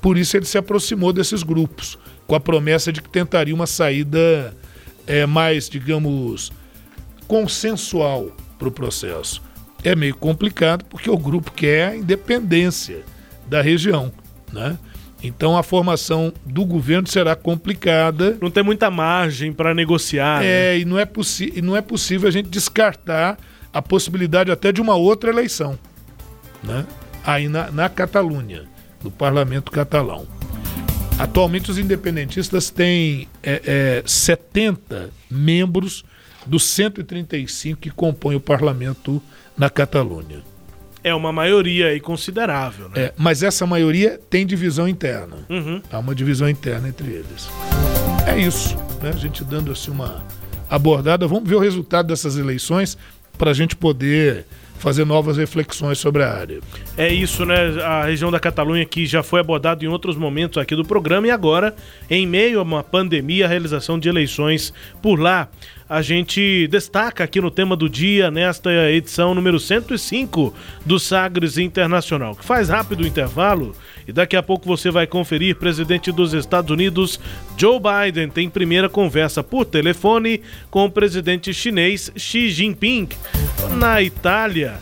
[0.02, 4.58] por isso ele se aproximou desses grupos, com a promessa de que tentaria uma saída
[5.06, 6.52] é, mais, digamos,
[7.28, 9.51] consensual para o processo.
[9.84, 13.04] É meio complicado porque o grupo quer a independência
[13.48, 14.12] da região,
[14.52, 14.78] né?
[15.24, 18.38] Então a formação do governo será complicada.
[18.42, 20.42] Não tem muita margem para negociar.
[20.42, 20.48] né?
[20.48, 21.08] É, e não é,
[21.54, 23.38] e não é possível a gente descartar
[23.74, 25.78] a possibilidade até de uma outra eleição,
[26.64, 26.86] né?
[27.24, 28.64] Aí na, na Catalunha,
[29.04, 30.28] no parlamento catalão.
[31.18, 36.04] Atualmente os independentistas têm é, é, 70 membros
[36.46, 39.22] dos 135 que compõem o parlamento
[39.62, 40.40] na Catalunha.
[41.04, 42.96] É uma maioria aí considerável, né?
[42.96, 45.38] É, mas essa maioria tem divisão interna.
[45.48, 45.80] Uhum.
[45.92, 47.48] Há uma divisão interna entre eles.
[48.26, 49.12] É isso, né?
[49.14, 50.26] A gente dando assim uma
[50.68, 51.28] abordada.
[51.28, 52.98] Vamos ver o resultado dessas eleições
[53.38, 54.48] para a gente poder
[54.82, 56.60] fazer novas reflexões sobre a área.
[56.98, 57.56] É isso, né?
[57.84, 61.30] A região da Catalunha que já foi abordado em outros momentos aqui do programa e
[61.30, 61.76] agora,
[62.10, 65.50] em meio a uma pandemia, a realização de eleições por lá.
[65.92, 70.54] A gente destaca aqui no tema do dia, nesta edição número 105
[70.86, 73.76] do Sagres Internacional, que faz rápido o intervalo
[74.08, 75.58] e daqui a pouco você vai conferir.
[75.58, 77.20] Presidente dos Estados Unidos,
[77.58, 83.10] Joe Biden, tem primeira conversa por telefone com o presidente chinês Xi Jinping.
[83.78, 84.76] Na Itália,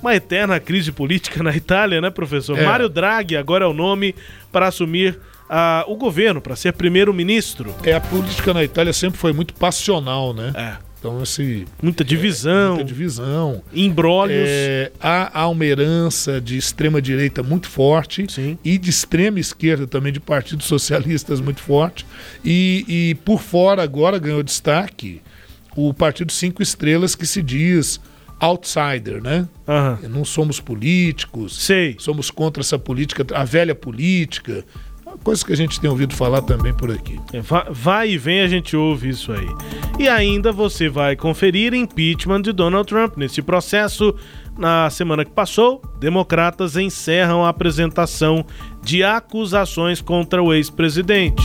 [0.00, 2.58] uma eterna crise política na Itália, né, professor?
[2.58, 2.64] É.
[2.64, 4.14] Mário Draghi agora é o nome
[4.50, 7.74] para assumir ah, o governo, para ser primeiro-ministro.
[7.82, 10.52] É, a política na Itália sempre foi muito passional, né?
[10.54, 10.94] É.
[10.98, 11.66] Então, esse.
[11.82, 13.62] Muita divisão, Muita divisão.
[13.74, 14.48] embrólios.
[14.48, 18.56] É, há, há uma herança de extrema-direita muito forte Sim.
[18.64, 22.06] e de extrema-esquerda também, de partidos socialistas muito forte.
[22.42, 25.20] E, e por fora agora ganhou destaque
[25.76, 28.00] o Partido Cinco Estrelas, que se diz
[28.40, 29.46] outsider, né?
[29.68, 29.98] Aham.
[30.08, 31.96] Não somos políticos, Sei.
[31.98, 34.64] somos contra essa política, a velha política.
[35.22, 37.18] Coisa que a gente tem ouvido falar também por aqui.
[37.32, 39.48] É, va- Vai e vem, a gente ouve isso aí.
[39.98, 43.16] E ainda você vai conferir impeachment de Donald Trump.
[43.16, 44.14] Nesse processo,
[44.58, 48.44] na semana que passou, democratas encerram a apresentação
[48.82, 51.42] de acusações contra o ex-presidente.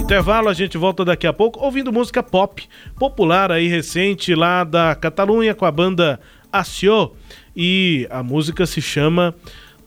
[0.00, 2.62] Intervalo, a gente volta daqui a pouco ouvindo música pop,
[2.98, 6.20] popular aí recente lá da Catalunha com a banda
[6.52, 7.12] Acio.
[7.56, 9.34] E a música se chama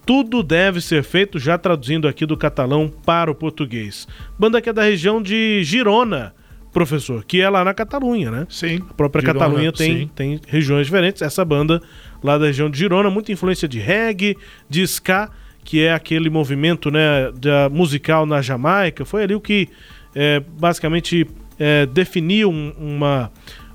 [0.08, 4.08] tudo deve ser feito, já traduzindo aqui do catalão para o português.
[4.39, 6.34] Banda que é da região de Girona,
[6.72, 8.48] professor, que é lá na Catalunha, né?
[8.50, 8.82] Sim.
[8.89, 10.12] A própria Girona, Catalunha tem, sim.
[10.15, 11.22] tem regiões diferentes.
[11.22, 11.82] Essa banda
[12.24, 14.38] lá da região de Girona, muita influência de reggae,
[14.70, 15.30] de ska,
[15.65, 19.04] que é aquele movimento né, da, musical na Jamaica.
[19.04, 19.67] Foi ali o que
[20.15, 21.28] é, basicamente
[21.60, 23.30] é, definiu um, uma,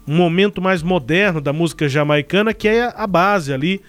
[0.08, 3.82] um momento mais moderno da música jamaicana, que é a base ali,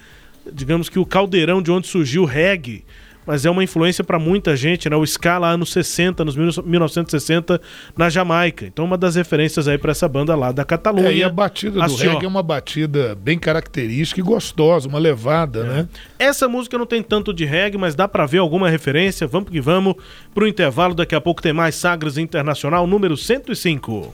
[0.52, 2.84] digamos que o caldeirão de onde surgiu o reggae.
[3.26, 4.96] Mas é uma influência para muita gente, né?
[4.96, 7.62] O ska lá anos 60, nos 1960,
[7.96, 8.66] na Jamaica.
[8.66, 11.08] Então, uma das referências aí para essa banda lá da Catalunha.
[11.08, 12.12] É, e a batida do Acio.
[12.12, 15.88] reggae é uma batida bem característica e gostosa, uma levada, né?
[16.20, 19.26] Essa música não tem tanto de reggae, mas dá pra ver alguma referência.
[19.26, 19.96] Vamos que vamos
[20.34, 20.94] pro intervalo.
[20.94, 24.14] Daqui a pouco tem mais Sagres Internacional número 105.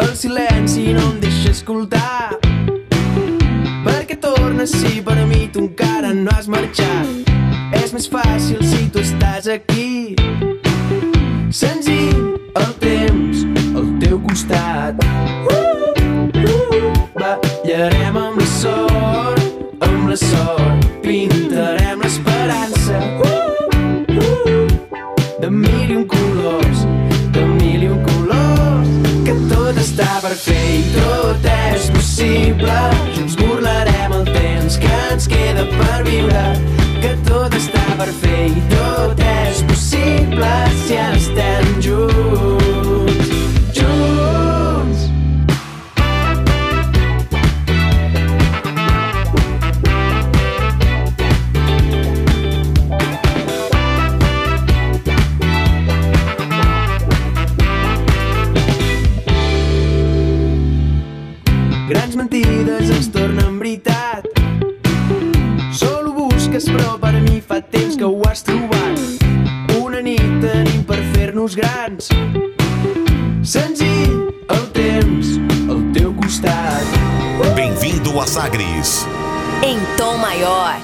[0.00, 2.47] El silenci no em deixa perquè
[4.20, 7.06] tornes si per mi tu encara no has marxat.
[7.82, 10.14] És més fàcil si tu estàs aquí.
[11.50, 13.44] Senzill el temps
[13.76, 15.00] al teu costat.
[17.18, 19.48] Ballarem amb la sort
[19.80, 23.00] amb la sort pintarem l'esperança.
[25.40, 26.84] De mil i un colors,
[27.32, 28.88] de mil i un colors,
[29.26, 32.80] que tot està per fer i tot és possible.
[33.14, 33.38] Junts
[35.18, 36.42] ens queda per viure,
[37.02, 40.50] que tot està per fer i tot és possible
[78.38, 79.04] Sagres.
[79.64, 80.76] Em tom maior.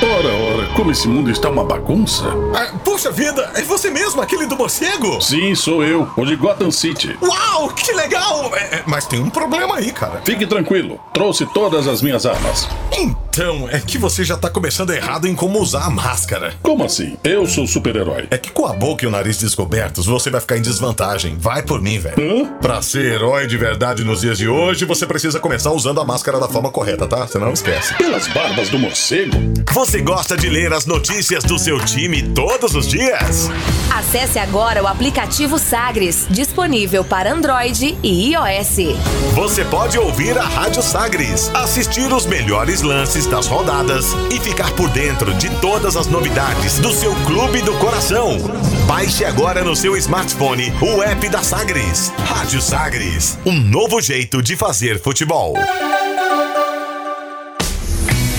[0.00, 2.22] Ora, ora, como esse mundo está uma bagunça.
[2.54, 5.20] Ah, puxa vida, é você mesmo, aquele do morcego?
[5.20, 7.18] Sim, sou eu, o de Gotham City.
[7.20, 8.54] Uau, que legal!
[8.54, 10.22] É, é, mas tem um problema aí, cara.
[10.24, 12.68] Fique tranquilo, trouxe todas as minhas armas.
[12.98, 16.54] Então, é que você já tá começando errado em como usar a máscara.
[16.62, 17.16] Como assim?
[17.22, 18.26] Eu sou super-herói.
[18.30, 21.36] É que com a boca e o nariz descobertos, você vai ficar em desvantagem.
[21.38, 22.16] Vai por mim, velho.
[22.18, 22.46] Hã?
[22.60, 26.40] Pra ser herói de verdade nos dias de hoje, você precisa começar usando a máscara
[26.40, 27.26] da forma correta, tá?
[27.26, 27.94] Você não esquece.
[27.96, 29.36] Pelas barbas do morcego?
[29.72, 33.50] Você gosta de ler as notícias do seu time todos os dias?
[33.94, 38.96] Acesse agora o aplicativo Sagres, disponível para Android e iOS.
[39.34, 44.88] Você pode ouvir a Rádio Sagres, assistir os melhores lances das rodadas e ficar por
[44.90, 48.38] dentro de todas as novidades do seu clube do coração.
[48.86, 52.12] Baixe agora no seu smartphone o app da Sagres.
[52.24, 55.54] Rádio Sagres, um novo jeito de fazer futebol.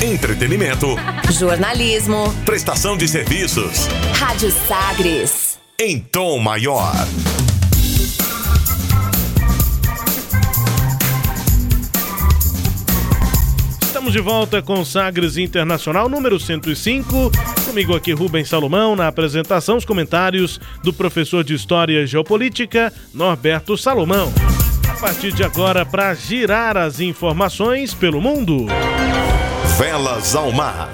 [0.02, 0.88] Entretenimento,
[1.32, 2.34] Jornalismo.
[2.46, 3.88] prestação de serviços
[4.18, 5.60] Rádio Sagres.
[5.80, 6.94] em tom maior.
[14.08, 17.30] Estamos de volta com Sagres Internacional número 105.
[17.66, 23.78] Comigo aqui Rubens Salomão na apresentação, os comentários do professor de História e Geopolítica Norberto
[23.78, 24.32] Salomão.
[24.90, 28.68] A partir de agora, para girar as informações pelo mundo.
[29.78, 30.90] Velas ao mar.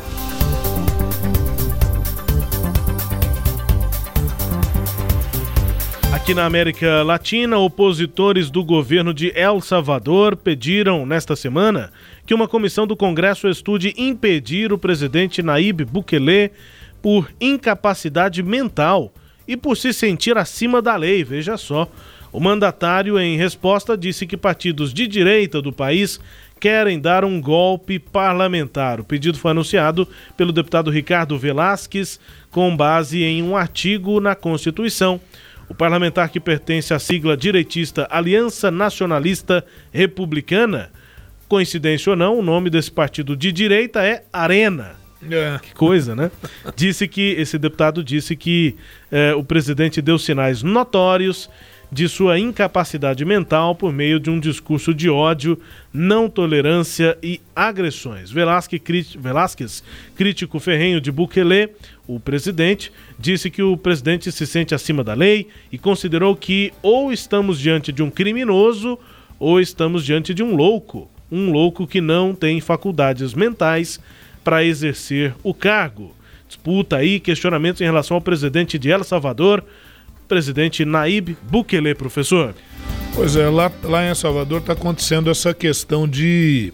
[6.11, 11.91] Aqui na América Latina, opositores do governo de El Salvador pediram nesta semana
[12.26, 16.51] que uma comissão do Congresso estude impedir o presidente Naib Bukele
[17.01, 19.13] por incapacidade mental
[19.47, 21.24] e por se sentir acima da lei.
[21.24, 21.89] Veja só.
[22.32, 26.19] O mandatário, em resposta, disse que partidos de direita do país
[26.59, 28.99] querem dar um golpe parlamentar.
[28.99, 30.07] O pedido foi anunciado
[30.38, 32.19] pelo deputado Ricardo Velasquez
[32.49, 35.19] com base em um artigo na Constituição.
[35.69, 40.89] O parlamentar que pertence à sigla direitista Aliança Nacionalista Republicana,
[41.54, 44.95] coincidência ou não, o nome desse partido de direita é Arena.
[45.30, 45.60] É.
[45.62, 46.32] Que coisa, né?
[46.76, 48.76] Disse que, esse deputado disse que
[49.12, 51.47] eh, o presidente deu sinais notórios
[51.91, 55.60] de sua incapacidade mental por meio de um discurso de ódio,
[55.93, 58.32] não tolerância e agressões.
[58.32, 59.84] Velasquez, cri- Velasquez
[60.16, 61.70] crítico ferrenho de Bukele,
[62.08, 67.14] o presidente, disse que o presidente se sente acima da lei e considerou que ou
[67.14, 68.97] estamos diante de um criminoso
[69.39, 73.99] ou estamos diante de um louco, um louco que não tem faculdades mentais
[74.43, 76.15] para exercer o cargo.
[76.47, 79.63] Disputa aí questionamentos em relação ao presidente de El Salvador,
[80.27, 82.53] presidente Naib Bukele, professor.
[83.15, 86.71] Pois é, lá, lá em El Salvador está acontecendo essa questão de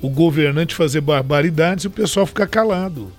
[0.00, 3.12] o governante fazer barbaridades e o pessoal ficar calado.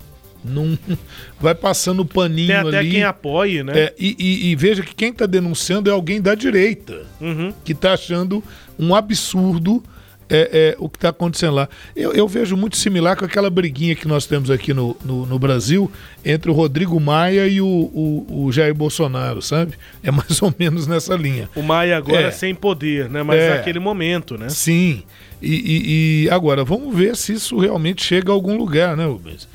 [0.44, 0.78] Não
[1.40, 2.90] vai passando o paninho Tem até ali.
[2.90, 3.72] quem apoie, né?
[3.74, 7.52] É, e, e- e veja que quem está denunciando é alguém da direita, Uhum.
[7.64, 8.44] que está achando
[8.78, 9.82] um absurdo
[10.28, 11.68] é, é, o que está acontecendo lá.
[11.94, 15.38] Eu, eu vejo muito similar com aquela briguinha que nós temos aqui no, no, no
[15.38, 15.90] Brasil
[16.24, 19.74] entre o Rodrigo Maia e o, o, o Jair Bolsonaro, sabe?
[20.02, 21.48] É mais ou menos nessa linha.
[21.54, 22.30] O Maia agora É.
[22.30, 23.22] sem poder, né?
[23.22, 23.56] Mas É.
[23.56, 24.48] naquele momento, né?
[24.48, 25.02] Sim.
[25.42, 29.46] E, e- e agora, vamos ver se isso realmente chega a algum lugar, né, Rubens?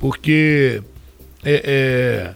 [0.00, 0.82] Porque,
[1.44, 2.34] é, é,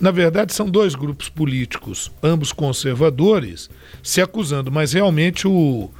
[0.00, 3.70] na verdade, são dois grupos políticos, ambos conservadores,
[4.02, 5.90] se acusando, mas realmente o,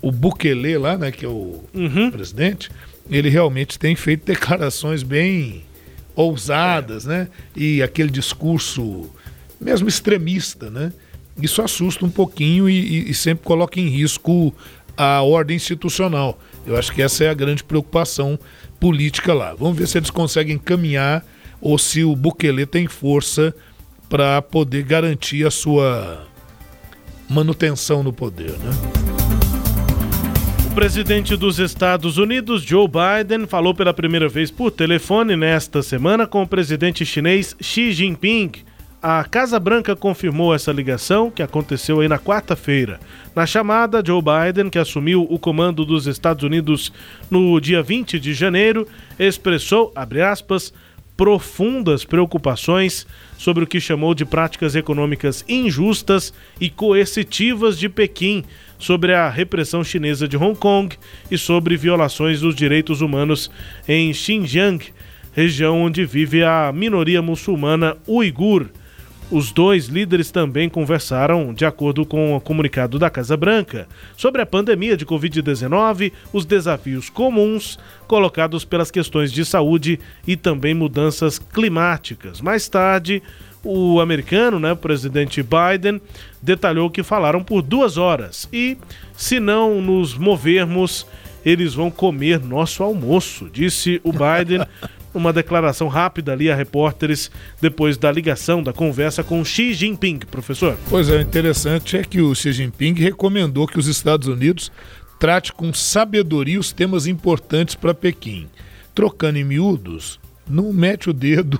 [0.00, 1.62] o Bukele lá, né, que é o
[2.10, 2.70] presidente,
[3.10, 5.64] ele realmente tem feito declarações bem
[6.14, 7.28] ousadas, né?
[7.56, 9.08] E aquele discurso
[9.60, 10.92] mesmo extremista, né?
[11.40, 12.74] Isso assusta um pouquinho e,
[13.06, 14.52] e- e sempre coloca em risco
[14.96, 16.38] a ordem institucional.
[16.66, 18.38] Eu acho que essa é a grande preocupação
[18.80, 19.54] política lá.
[19.54, 21.24] Vamos ver se eles conseguem caminhar
[21.60, 23.54] ou se o Bukele tem força
[24.08, 26.26] para poder garantir a sua
[27.30, 29.07] manutenção no poder, né?
[30.78, 36.40] Presidente dos Estados Unidos, Joe Biden, falou pela primeira vez por telefone nesta semana com
[36.40, 38.52] o presidente chinês Xi Jinping.
[39.02, 43.00] A Casa Branca confirmou essa ligação, que aconteceu aí na quarta-feira.
[43.34, 46.92] Na chamada, Joe Biden, que assumiu o comando dos Estados Unidos
[47.28, 48.86] no dia 20 de janeiro,
[49.18, 50.72] expressou, abre aspas,
[51.16, 53.04] profundas preocupações
[53.36, 58.44] sobre o que chamou de práticas econômicas injustas e coercitivas de Pequim,
[58.78, 60.96] sobre a repressão chinesa de Hong Kong
[61.30, 63.50] e sobre violações dos direitos humanos
[63.86, 64.84] em Xinjiang,
[65.32, 68.68] região onde vive a minoria muçulmana uigur.
[69.30, 74.46] Os dois líderes também conversaram, de acordo com o comunicado da Casa Branca, sobre a
[74.46, 82.40] pandemia de Covid-19, os desafios comuns colocados pelas questões de saúde e também mudanças climáticas.
[82.40, 83.22] Mais tarde,
[83.64, 86.00] o americano, né, o presidente Biden,
[86.40, 88.76] detalhou que falaram por duas horas e,
[89.16, 91.06] se não nos movermos,
[91.44, 94.66] eles vão comer nosso almoço, disse o Biden.
[95.14, 97.30] Uma declaração rápida ali a repórteres
[97.62, 100.76] depois da ligação da conversa com Xi Jinping, professor.
[100.88, 104.70] Pois é, o interessante é que o Xi Jinping recomendou que os Estados Unidos
[105.18, 108.46] trate com sabedoria os temas importantes para Pequim.
[108.94, 111.58] Trocando em miúdos, não mete o dedo,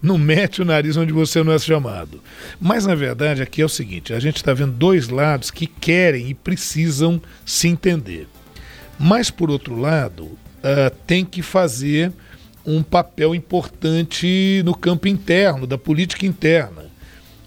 [0.00, 2.22] não mete o nariz onde você não é chamado.
[2.60, 6.28] Mas na verdade aqui é o seguinte: a gente está vendo dois lados que querem
[6.28, 8.26] e precisam se entender.
[8.98, 10.30] Mas por outro lado,
[10.62, 12.12] ah, tem que fazer
[12.66, 16.86] um papel importante no campo interno, da política interna.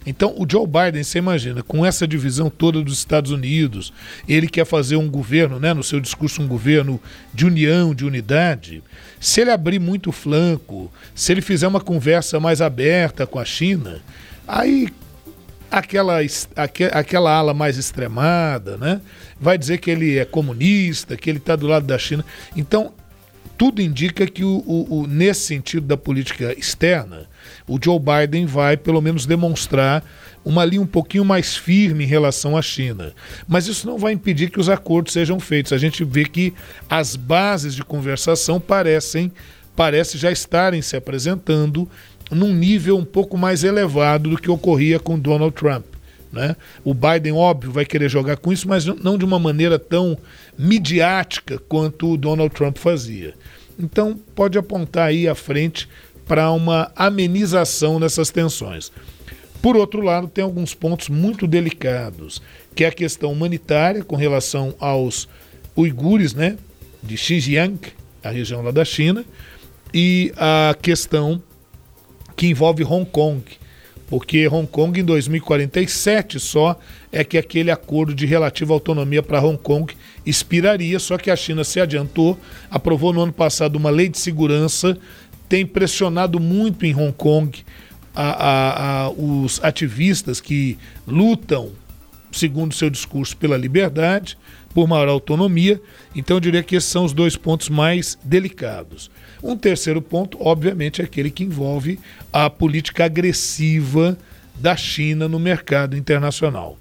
[0.03, 3.93] Então, o Joe Biden, você imagina, com essa divisão toda dos Estados Unidos,
[4.27, 6.99] ele quer fazer um governo, né, no seu discurso, um governo
[7.31, 8.81] de união, de unidade.
[9.21, 13.45] Se ele abrir muito o flanco, se ele fizer uma conversa mais aberta com a
[13.45, 14.01] China,
[14.47, 14.89] aí
[15.69, 16.17] aquela,
[16.55, 18.99] aque- aquela ala mais extremada, né,
[19.39, 22.25] vai dizer que ele é comunista, que ele está do lado da China.
[22.57, 22.91] Então,
[23.57, 27.27] tudo indica que, o, o- o- nesse sentido da política externa,
[27.67, 30.03] o Joe Biden vai, pelo menos, demonstrar
[30.43, 33.13] uma linha um pouquinho mais firme em relação à China.
[33.47, 35.73] Mas isso não vai impedir que os acordos sejam feitos.
[35.73, 36.53] A gente vê que
[36.89, 39.31] as bases de conversação parecem,
[39.75, 41.89] parece já estarem se apresentando
[42.31, 45.85] num nível um pouco mais elevado do que ocorria com Donald Trump.
[46.31, 46.55] Né?
[46.83, 50.17] O Biden, óbvio, vai querer jogar com isso, mas não de uma maneira tão
[50.57, 53.33] midiática quanto o Donald Trump fazia.
[53.77, 55.89] Então, pode apontar aí à frente
[56.25, 58.91] para uma amenização dessas tensões.
[59.61, 62.41] Por outro lado, tem alguns pontos muito delicados,
[62.75, 65.29] que é a questão humanitária com relação aos
[65.77, 66.57] uigures, né,
[67.03, 67.79] de Xinjiang,
[68.23, 69.23] a região lá da China,
[69.93, 71.41] e a questão
[72.35, 73.43] que envolve Hong Kong,
[74.07, 76.77] porque Hong Kong em 2047 só
[77.11, 79.93] é que aquele acordo de relativa autonomia para Hong Kong
[80.25, 82.37] expiraria, só que a China se adiantou,
[82.69, 84.97] aprovou no ano passado uma lei de segurança,
[85.47, 87.63] tem pressionado muito em Hong Kong
[88.15, 91.71] a- a- a- os ativistas que lutam,
[92.31, 94.37] segundo seu discurso, pela liberdade,
[94.73, 95.81] por maior autonomia.
[96.15, 99.11] Então, eu diria que esses são os dois pontos mais delicados.
[99.43, 101.99] Um terceiro ponto, obviamente, é aquele que envolve
[102.31, 104.17] a política agressiva
[104.55, 106.77] da China no mercado internacional.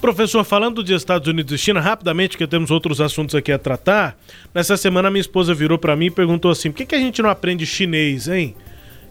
[0.00, 4.16] Professor, falando de Estados Unidos e China, rapidamente, que temos outros assuntos aqui a tratar.
[4.54, 7.22] Nessa semana, minha esposa virou pra mim e perguntou assim: por que, que a gente
[7.22, 8.54] não aprende chinês, hein?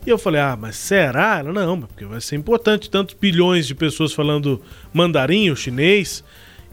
[0.06, 1.40] E eu falei: ah, mas será?
[1.40, 4.62] Ela, não, porque vai ser importante, tantos bilhões de pessoas falando
[4.94, 6.24] mandarim, o chinês.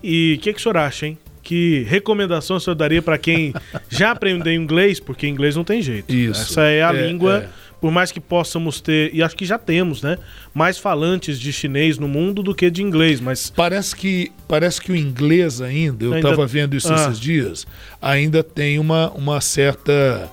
[0.03, 1.19] E o que, que o senhor acha, hein?
[1.43, 3.53] Que recomendação o senhor daria pra quem
[3.89, 5.01] já aprendeu inglês?
[5.01, 6.13] Porque inglês não tem jeito.
[6.15, 6.41] Isso.
[6.43, 7.49] Essa é a É, língua é.
[7.81, 10.19] por mais que possamos ter, e acho que já temos, né?
[10.55, 13.51] Mais falantes de chinês no mundo do que de inglês, mas.
[13.51, 16.97] Parece que, parece que o inglês ainda, eu Ainda- estava vendo isso Ah.
[16.97, 17.67] esses dias,
[18.01, 20.29] ainda tem uma, uma certa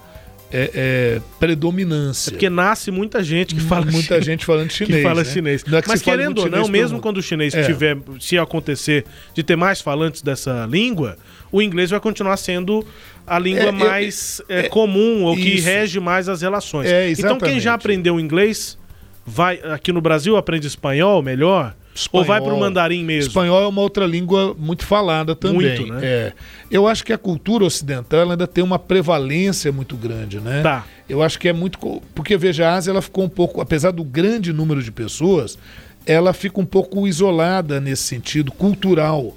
[0.51, 2.31] é, é, predominância.
[2.31, 4.95] Porque nasce muita gente que fala Muita chinês, gente falando chinês.
[4.95, 5.29] que fala né?
[5.29, 5.63] chinês.
[5.65, 7.63] Não é que Mas querendo ou não, mesmo quando o chinês É.
[7.63, 11.17] tiver, se acontecer de ter mais falantes dessa língua,
[11.51, 12.85] o inglês vai continuar sendo
[13.25, 15.65] a língua É, mais é, é, comum ou que isso.
[15.67, 16.89] rege mais as relações.
[16.89, 18.77] É, então quem já aprendeu inglês
[19.25, 21.75] vai aqui no Brasil aprende espanhol melhor
[22.11, 22.59] ou vai para o Espanhol.
[22.59, 23.29] mandarim mesmo?
[23.29, 25.77] Espanhol é uma outra língua muito falada também.
[25.77, 25.99] Muito, né?
[26.03, 26.33] É.
[26.71, 30.61] Eu acho que a cultura ocidental ainda tem uma prevalência muito grande, né?
[30.61, 30.85] Tá.
[31.07, 31.79] Eu acho que é muito.
[32.13, 35.57] Porque, veja, a Ásia ela ficou um pouco, apesar do grande número de pessoas,
[36.05, 39.35] ela fica um pouco isolada nesse sentido cultural.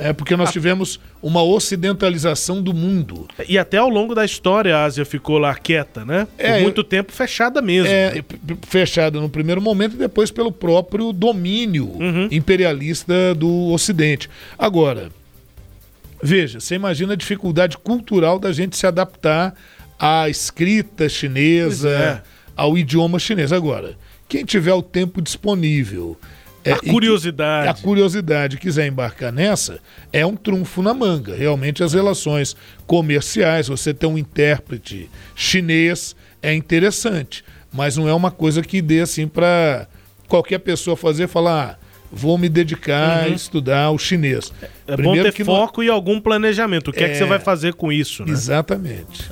[0.00, 0.36] É porque Ah.
[0.36, 3.28] nós tivemos uma ocidentalização do mundo.
[3.48, 6.26] E até ao longo da história a Ásia ficou lá quieta, né?
[6.36, 7.88] Por É, muito tempo fechada mesmo.
[7.92, 8.22] É,
[8.66, 12.28] fechada no primeiro momento e depois pelo próprio domínio Uhum.
[12.30, 14.28] imperialista do Ocidente.
[14.58, 15.10] Agora,
[16.22, 19.54] veja, você imagina a dificuldade cultural da gente se adaptar
[19.98, 22.22] à escrita chinesa, é.
[22.56, 23.52] ao idioma chinês.
[23.52, 23.94] Agora,
[24.28, 26.16] quem tiver o tempo disponível.
[26.64, 27.68] É, A e que- curiosidade.
[27.68, 29.80] a curiosidade quiser embarcar nessa,
[30.12, 31.34] é um trunfo na manga.
[31.34, 32.54] Realmente as relações
[32.86, 39.00] comerciais, você ter um intérprete chinês é interessante, mas não é uma coisa que dê
[39.00, 39.86] assim para
[40.28, 43.34] qualquer pessoa fazer e falar, ah, vou me dedicar a Uhum.
[43.34, 44.52] estudar o chinês.
[44.86, 46.88] É bom ter que não- foco e algum planejamento.
[46.88, 47.18] O que é, que É.
[47.18, 48.32] você vai fazer com isso, né?
[48.32, 49.28] Exatamente.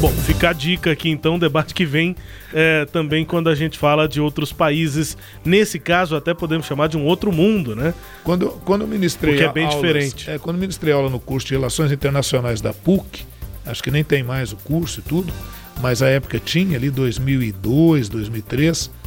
[0.00, 2.14] Bom, fica a dica aqui então, debate que vem
[2.52, 5.16] é, também quando a gente fala de outros países.
[5.44, 7.94] Nesse caso, até podemos chamar de um outro mundo, né?
[8.24, 10.30] Quando, quando eu ministrei Porque é bem aulas- diferente.
[10.30, 13.24] É, quando eu ministrei aula no curso de Relações Internacionais da PUC,
[13.64, 15.32] acho que nem tem mais o curso e tudo,
[15.80, 19.05] mas a época tinha ali 2002, 2003, coi-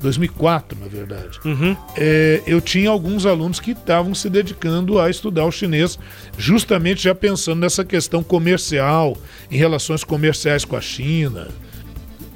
[0.00, 1.38] 2004 na verdade.
[1.44, 1.76] Uhum.
[1.96, 5.98] É, eu tinha alguns alunos que estavam se dedicando a estudar o chinês,
[6.38, 9.16] justamente já pensando nessa questão comercial,
[9.50, 11.48] em relações comerciais com a China.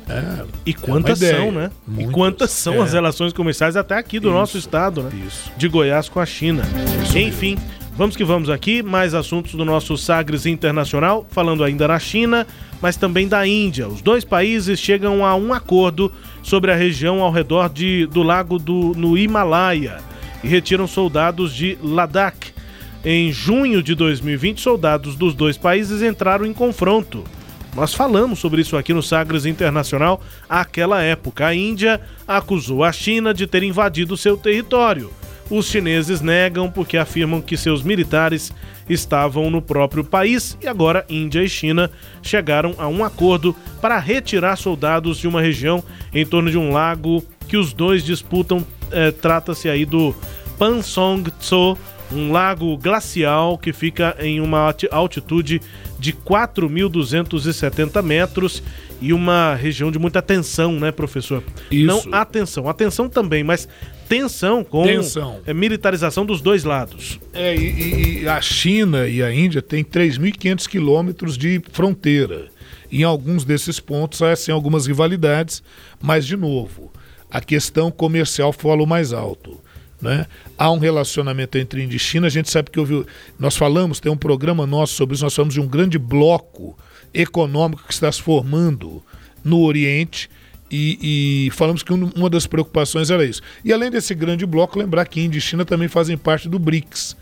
[0.08, 1.36] É, E quantas ideia.
[1.38, 1.70] são, né?
[1.86, 2.12] E Muitas.
[2.14, 2.78] quantas são É.
[2.82, 5.10] as relações comerciais até aqui do Isso, nosso estado, né?
[5.26, 5.50] Isso.
[5.56, 6.62] De Goiás com a China.
[7.14, 7.58] Enfim,
[7.96, 12.46] Vamos que vamos aqui, mais assuntos do nosso Sagres Internacional, falando ainda na China,
[12.82, 13.88] mas também da Índia.
[13.88, 18.58] Os dois países chegam a um acordo sobre a região ao redor de, do lago
[18.58, 19.96] do, no Himalaia
[20.44, 22.52] e retiram soldados de Ladakh.
[23.02, 27.24] Em junho de 2020, soldados dos dois países entraram em confronto.
[27.74, 30.20] Nós falamos sobre isso aqui no Sagres Internacional
[30.50, 31.46] àquela época.
[31.46, 35.10] A Índia acusou a China de ter invadido seu território.
[35.48, 38.52] Os chineses negam porque afirmam que seus militares
[38.88, 41.90] estavam no próprio país e agora Índia e China
[42.22, 45.82] chegaram a um acordo para retirar soldados de uma região
[46.12, 48.66] em torno de um lago que os dois disputam.
[48.90, 50.14] Eh, Trata-se aí do
[50.58, 51.76] Pansong Tso,
[52.12, 55.60] um lago glacial que fica em uma alti- altitude
[55.98, 58.62] de 4.270 metros
[59.00, 61.42] e uma região de muita tensão, né, professor?
[61.70, 61.86] Isso.
[61.86, 63.68] Não atenção, atenção também, mas
[64.08, 65.40] tensão com Tensão.
[65.46, 67.18] eh, militarização dos dois lados.
[67.32, 72.48] É, e, e- a China e a Índia têm 3.500 quilômetros de fronteira.
[72.90, 75.62] Em alguns desses pontos há assim, algumas rivalidades,
[76.00, 76.92] mas, de novo,
[77.30, 79.60] a questão comercial fala o mais alto.
[80.00, 80.26] Né?
[80.58, 83.04] Há um relacionamento entre Índia e China, a gente sabe que houve.
[83.38, 86.78] Nós falamos, tem um programa nosso sobre isso, nós falamos de um grande bloco
[87.14, 89.02] econômico que está se formando
[89.42, 90.28] no Oriente
[90.70, 93.40] e, e falamos que um- uma das preocupações era isso.
[93.64, 97.16] E além desse grande bloco, lembrar que Índia e China também fazem parte do BRICS.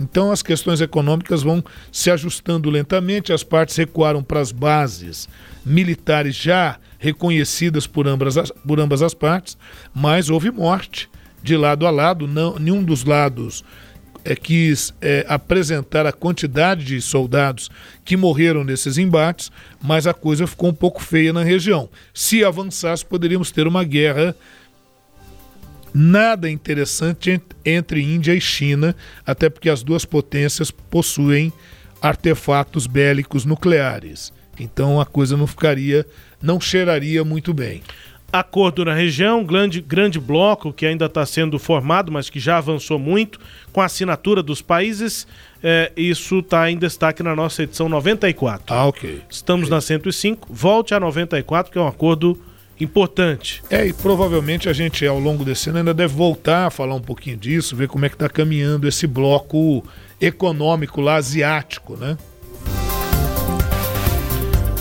[0.00, 5.28] Então as questões econômicas vão se ajustando lentamente, as partes recuaram para as bases
[5.66, 9.56] militares já reconhecidas por ambas as, por ambas as partes,
[9.94, 11.08] mas houve morte
[11.42, 13.64] de lado a lado, não, nenhum dos lados
[14.28, 17.70] é, quis é, apresentar a quantidade de soldados
[18.04, 19.50] que morreram nesses embates,
[19.82, 21.88] mas a coisa ficou um pouco feia na região.
[22.12, 24.36] Se avançasse, poderíamos ter uma guerra
[25.94, 31.50] nada interessante ent- entre Índia e China, até porque as duas potências possuem
[32.02, 34.30] artefatos bélicos nucleares.
[34.60, 36.06] Então a coisa não ficaria,
[36.42, 37.82] não cheiraria muito bem.
[38.30, 42.98] Acordo na região, grande, grande bloco que ainda está sendo formado, mas que já avançou
[42.98, 43.40] muito,
[43.72, 45.26] com a assinatura dos países.
[45.62, 48.66] É, isso está em destaque na nossa edição 94.
[48.68, 49.22] Ah, ok.
[49.30, 52.38] Estamos na 105, volte a 94, que é um acordo
[52.78, 53.62] importante.
[53.70, 57.00] É, e provavelmente a gente, ao longo desse ano, ainda deve voltar a falar um
[57.00, 59.82] pouquinho disso, ver como é que está caminhando esse bloco
[60.20, 62.16] econômico lá asiático, né?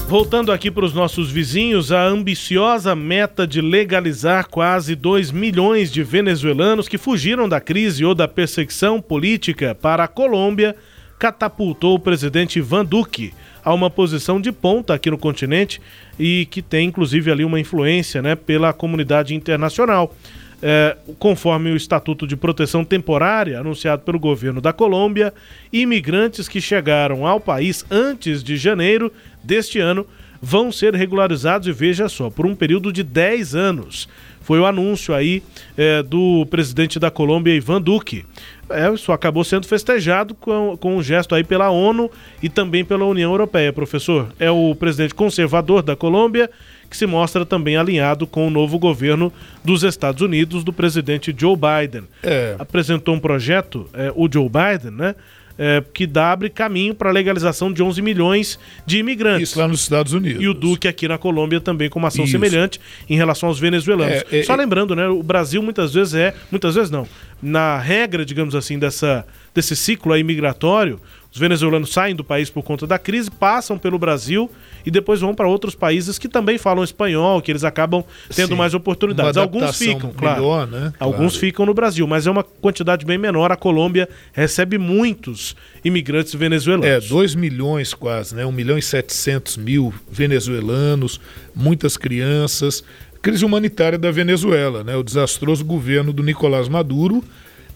[0.08, 6.01] Voltando aqui para os nossos vizinhos, a ambiciosa meta de legalizar quase 2 milhões de
[6.01, 10.78] venezuelanos que fugiram da crise ou da perseguição política para a Colômbia
[11.20, 15.82] catapultou o presidente Ivan Duque a uma posição de ponta aqui no continente
[16.18, 20.16] e que tem inclusive ali uma influência né, pela comunidade internacional.
[20.62, 25.32] É, conforme o Estatuto de Proteção Temporária anunciado pelo governo da Colômbia,
[25.72, 30.05] imigrantes que chegaram ao país antes de janeiro deste ano
[30.41, 34.08] vão ser regularizados e veja só, por um período de 10 anos.
[34.41, 35.43] Foi o anúncio aí
[35.76, 38.24] é, do presidente da Colômbia, Ivan Duque.
[38.70, 42.10] É, isso acabou sendo festejado com, com um gesto aí pela ONU
[42.41, 44.30] e também pela União Europeia, professor.
[44.39, 46.49] É o presidente conservador da Colômbia
[46.89, 49.31] que se mostra também alinhado com o novo governo
[49.63, 52.03] dos Estados Unidos, do presidente Joe Biden.
[52.23, 52.55] É.
[52.57, 55.15] Apresentou um projeto, é, o Joe Biden, né?
[55.57, 59.49] é, que dá abre caminho para a legalização de 11 milhões de imigrantes.
[59.49, 60.41] Isso lá nos Estados Unidos.
[60.41, 62.31] E o Duque aqui na Colômbia também com uma ação Isso.
[62.31, 62.79] semelhante
[63.09, 64.23] em relação aos venezuelanos.
[64.31, 67.07] É, é, Só é- lembrando, né, o Brasil muitas vezes é, muitas vezes não,
[67.41, 70.99] na regra, digamos assim, dessa, desse ciclo aí migratório,
[71.31, 74.49] os venezuelanos saem do país por conta da crise, passam pelo Brasil
[74.83, 78.55] e depois vão para outros países que também falam espanhol, que eles acabam tendo Sim.
[78.55, 79.38] mais oportunidades.
[79.38, 80.41] Alguns ficam, claro.
[80.41, 80.93] melhor, né?
[80.99, 81.39] Alguns Claro.
[81.39, 83.51] ficam no Brasil, mas é uma quantidade bem menor.
[83.51, 87.07] A Colômbia recebe muitos imigrantes É, venezuelanos.
[87.07, 88.43] 2 milhões quase, né?
[88.45, 91.19] 1 milhão e 700 mil venezuelanos,
[91.53, 92.83] muitas crianças.
[93.28, 94.95] Crise humanitária da Venezuela, né?
[94.95, 97.21] O desastroso governo do Nicolás Maduro,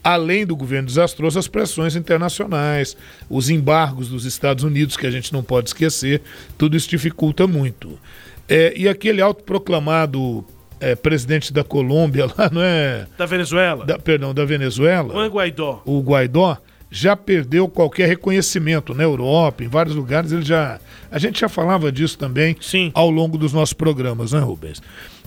[0.02, 2.96] além do governo desastroso, as pressões internacionais,
[3.30, 6.22] os embargos dos Estados Unidos, que a gente não pode esquecer,
[6.58, 8.00] tudo isso dificulta muito.
[8.48, 10.46] É, e aquele autoproclamado
[10.80, 13.06] é, presidente da Colômbia lá, não é?
[13.18, 13.86] Da Venezuela.
[13.86, 15.82] Da, perdão, da Venezuela Juan Guaidó.
[15.86, 16.58] o Guaidó
[16.90, 20.80] já perdeu qualquer reconhecimento na Europa, em vários lugares ele já.
[21.10, 22.56] A gente já falava disso também
[22.94, 24.82] ao longo dos nossos programas, né, Rubens?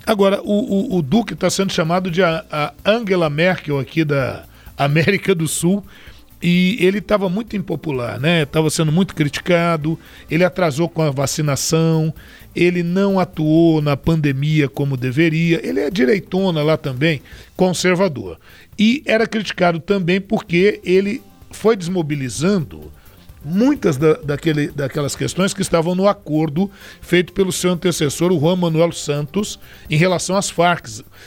[0.06, 4.44] Agora, o, o, o Duque está sendo chamado de a, a Angela Merkel aqui da
[4.76, 5.84] América do Sul.
[6.42, 8.42] E ele estava muito impopular, né?
[8.42, 9.98] Estava sendo muito criticado.
[10.30, 12.12] Ele atrasou com a vacinação.
[12.54, 15.66] Ele não atuou na pandemia como deveria.
[15.66, 17.22] Ele é direitona lá também,
[17.56, 18.38] conservador.
[18.78, 22.92] E era criticado também porque ele foi desmobilizando
[23.44, 26.70] muitas da, daquele, daquelas questões que estavam no acordo
[27.00, 29.58] feito pelo seu antecessor, o Juan Manuel Santos,
[29.90, 30.86] em relação às Farc.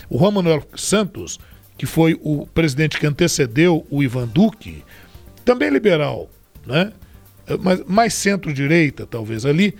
[0.09, 1.39] O Juan Manuel Santos,
[1.78, 4.84] que foi o presidente que antecedeu o Ivan Duque,
[5.45, 6.30] também liberal,
[6.65, 6.91] né?
[7.61, 9.74] mas mais centro-direita, talvez ali,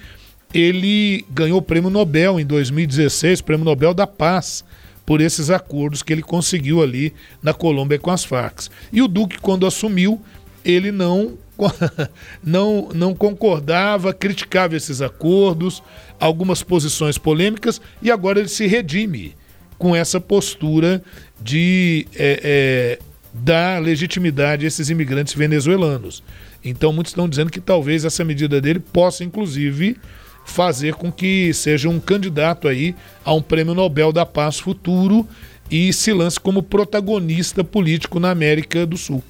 [0.54, 4.64] ele ganhou o prêmio Nobel em 2016, prêmio Nobel da Paz,
[5.06, 8.68] por esses acordos que ele conseguiu ali na Colômbia com as Farc.
[8.92, 10.22] E o Duque, quando assumiu,
[10.64, 11.38] ele não
[12.44, 15.82] não, não concordava, criticava esses acordos,
[16.20, 19.36] algumas posições polêmicas, e agora ele se redime
[19.78, 21.04] com essa postura
[21.40, 23.00] de é, é,
[23.34, 26.24] dar legitimidade a esses imigrantes venezuelanos.
[26.64, 29.98] Então, muitos estão dizendo que talvez essa medida dele possa, inclusive,
[30.46, 35.28] fazer com que seja um candidato aí a um prêmio Nobel da Paz futuro
[35.70, 39.24] e se lance como protagonista político na América do Sul.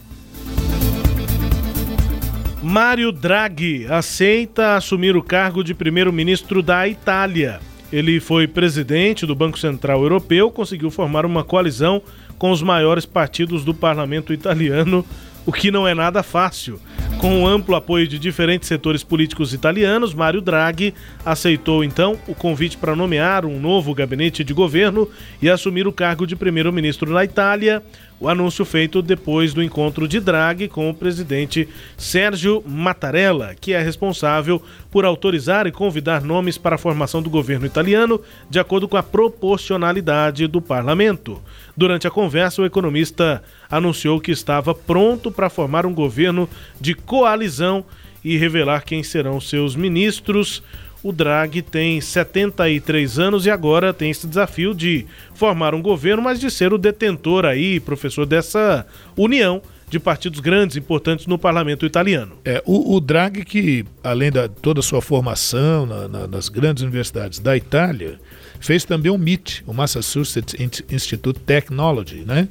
[2.69, 7.61] Mário Draghi aceita assumir o cargo de primeiro-ministro da Itália.
[7.93, 12.01] Ele foi presidente do Banco Central Europeu, conseguiu formar uma coalizão
[12.37, 15.05] com os maiores partidos do parlamento italiano,
[15.47, 16.77] o que não é nada fácil.
[17.19, 20.93] Com o amplo apoio de diferentes setores políticos italianos, Mário Draghi
[21.25, 25.09] aceitou então o convite para nomear um novo gabinete de governo
[25.41, 27.81] e assumir o cargo de primeiro-ministro na Itália.
[28.19, 33.81] O anúncio feito depois do encontro de Draghi com o presidente Sérgio Mattarella, que é
[33.81, 38.19] responsável por autorizar e convidar nomes para a formação do governo italiano,
[38.49, 41.41] de acordo com a proporcionalidade do parlamento.
[41.77, 46.49] Durante a conversa, o economista anunciou que estava pronto para formar um governo
[46.81, 47.85] de coalizão
[48.23, 50.63] e revelar quem serão seus ministros.
[51.03, 55.05] O Draghi tem 73 anos e agora tem esse desafio de
[55.35, 58.83] formar um governo, mas de ser o detentor aí, professor, dessa
[59.15, 62.33] união de partidos grandes, importantes no parlamento italiano.
[62.43, 66.81] É, o, o Draghi, que além de toda a sua formação na, na, nas grandes
[66.81, 68.19] universidades da Itália,
[68.59, 70.55] fez também o MIT, o Massachusetts
[70.89, 72.47] Institute Technology, né?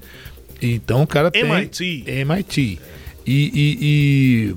[0.60, 1.42] Então o cara tem...
[1.42, 2.04] MIT.
[2.06, 2.78] MIT.
[3.26, 4.56] E, e, e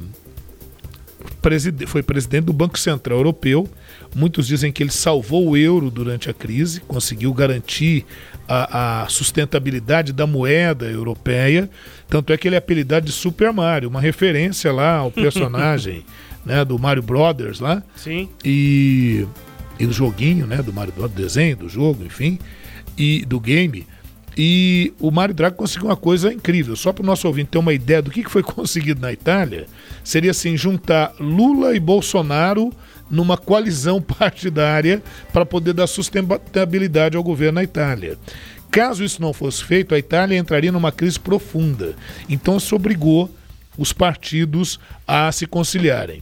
[1.41, 3.67] preside, foi presidente do Banco Central Europeu.
[4.15, 8.05] Muitos dizem que ele salvou o euro durante a crise, conseguiu garantir
[8.47, 11.69] a, a, sustentabilidade da moeda europeia.
[12.07, 16.03] Tanto é que ele é apelidado de Super Mario, uma referência lá ao personagem
[16.45, 17.83] né, do Mario Brothers lá.
[17.95, 18.29] Sim.
[18.43, 19.27] E
[19.79, 22.37] e do joguinho, né, do Mario do desenho, do jogo, enfim,
[22.97, 23.87] e do game.
[24.37, 26.75] E o Mário Draghi conseguiu uma coisa incrível.
[26.75, 29.67] Só para o nosso ouvinte ter uma ideia do que foi conseguido na Itália,
[30.03, 32.71] seria assim juntar Lula e Bolsonaro
[33.09, 35.01] numa coalizão partidária
[35.33, 38.17] para poder dar sustentabilidade ao governo na Itália.
[38.69, 41.95] Caso isso não fosse feito, a Itália entraria numa crise profunda.
[42.29, 43.29] Então isso obrigou
[43.77, 46.21] os partidos a se conciliarem.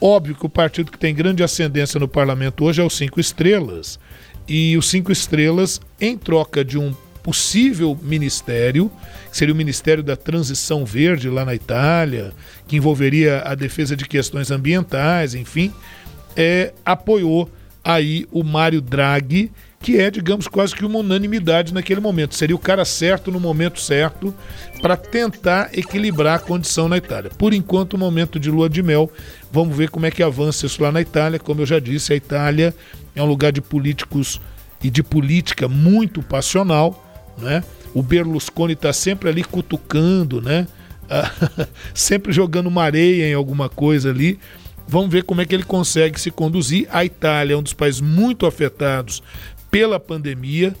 [0.00, 3.98] Óbvio que o partido que tem grande ascendência no parlamento hoje é o Cinco Estrelas.
[4.46, 8.90] E o Cinco Estrelas, em troca de um possível ministério,
[9.30, 12.32] que seria o Ministério da Transição Verde lá na Itália,
[12.66, 15.72] que envolveria a defesa de questões ambientais, enfim,
[16.34, 17.50] é, apoiou
[17.84, 22.34] aí o Mário Draghi, que é, digamos, quase que uma unanimidade naquele momento.
[22.34, 24.34] Seria o cara certo no momento certo
[24.82, 27.30] para tentar equilibrar a condição na Itália.
[27.38, 29.10] Por enquanto, o momento de lua de mel.
[29.52, 31.38] Vamos ver como é que avança isso lá na Itália.
[31.38, 32.74] Como eu já disse, a Itália
[33.14, 34.40] é um lugar de políticos
[34.82, 37.04] e de política muito passional,
[37.38, 37.62] né?
[37.94, 40.66] O Berlusconi está sempre ali cutucando, né?
[41.94, 44.38] sempre jogando uma areia em alguma coisa ali.
[44.86, 46.88] Vamos ver como é que ele consegue se conduzir.
[46.90, 49.22] A Itália é um dos países muito afetados
[49.70, 50.74] pela pandemia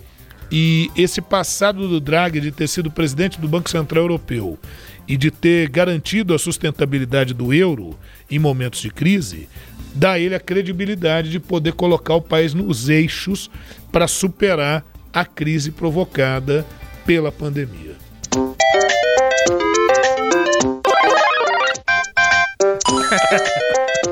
[0.50, 4.58] e esse passado do Draghi de ter sido presidente do Banco Central Europeu
[5.06, 7.98] e de ter garantido a sustentabilidade do euro
[8.30, 9.48] em momentos de crise,
[9.94, 13.50] dá a ele a credibilidade de poder colocar o país nos eixos
[13.90, 16.64] para superar a crise provocada
[17.06, 17.96] pela pandemia.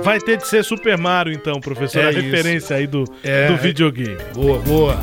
[0.07, 1.99] Vai ter de ser Super Mario, então, professor.
[1.99, 2.75] É a referência isso.
[2.75, 4.17] aí do, é, do videogame.
[4.33, 4.97] Boa, boa.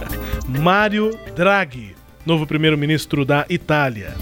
[0.48, 1.94] Mário Draghi,
[2.24, 4.14] novo primeiro-ministro da Itália.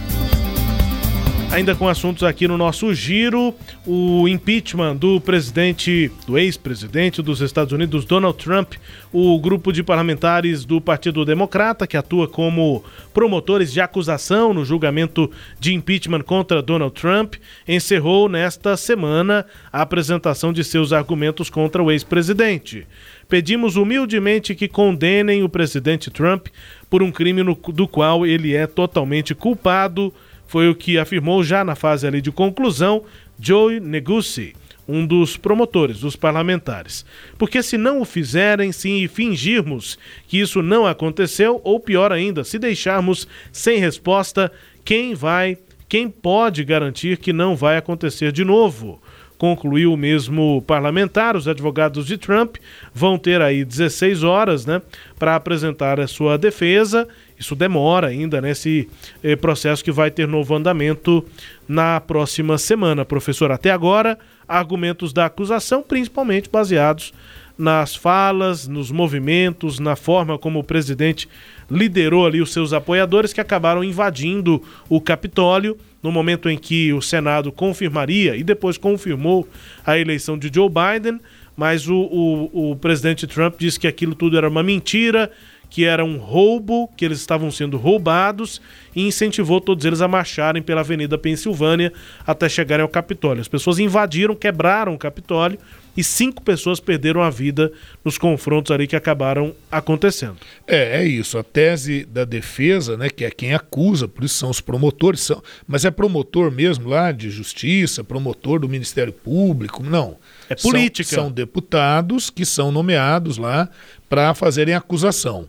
[1.54, 3.54] Ainda com assuntos aqui no nosso giro,
[3.86, 8.72] o impeachment do presidente, do ex-presidente dos Estados Unidos, Donald Trump,
[9.12, 12.82] o grupo de parlamentares do Partido Democrata, que atua como
[13.14, 15.30] promotores de acusação no julgamento
[15.60, 17.34] de impeachment contra Donald Trump,
[17.68, 22.84] encerrou nesta semana a apresentação de seus argumentos contra o ex-presidente.
[23.28, 26.48] Pedimos humildemente que condenem o presidente Trump
[26.90, 30.12] por um crime no, do qual ele é totalmente culpado
[30.54, 33.02] Foi o que afirmou já na fase ali de conclusão
[33.40, 34.54] Joe Negussi,
[34.86, 37.04] um dos promotores, dos parlamentares.
[37.36, 39.98] Porque se não o fizerem, se fingirmos
[40.28, 44.52] que isso não aconteceu, ou pior ainda, se deixarmos sem resposta,
[44.84, 49.02] quem vai, quem pode garantir que não vai acontecer de novo?
[49.44, 51.36] Concluiu o mesmo parlamentar.
[51.36, 52.56] Os advogados de Trump
[52.94, 54.80] vão ter aí 16 horas né,
[55.18, 57.06] para apresentar a sua defesa.
[57.38, 58.88] Isso demora ainda nesse
[59.22, 61.22] eh, processo que vai ter novo andamento
[61.68, 63.52] na próxima semana, professor.
[63.52, 64.18] Até agora,
[64.48, 67.12] argumentos da acusação, principalmente baseados
[67.58, 71.28] nas falas, nos movimentos, na forma como o presidente
[71.70, 77.00] liderou ali os seus apoiadores que acabaram invadindo o Capitólio no momento em que o
[77.00, 79.48] Senado confirmaria e depois confirmou
[79.86, 81.18] a eleição de Joe Biden,
[81.56, 85.32] mas o, o, o presidente Trump disse que aquilo tudo era uma mentira,
[85.70, 88.60] que era um roubo, que eles estavam sendo roubados
[88.94, 91.90] e incentivou todos eles a marcharem pela Avenida Pensilvânia
[92.26, 93.40] até chegarem ao Capitólio.
[93.40, 95.58] As pessoas invadiram, quebraram o Capitólio
[95.96, 97.72] e cinco pessoas perderam a vida
[98.04, 100.36] nos confrontos ali que acabaram acontecendo.
[100.66, 101.38] É, é isso.
[101.38, 105.42] A tese da defesa, né, que é quem acusa, por isso são os promotores, são,
[105.66, 110.16] mas é promotor mesmo lá de justiça, promotor do Ministério Público, não.
[110.48, 111.08] É política.
[111.08, 113.68] São, são deputados que são nomeados lá
[114.08, 115.48] para fazerem acusação.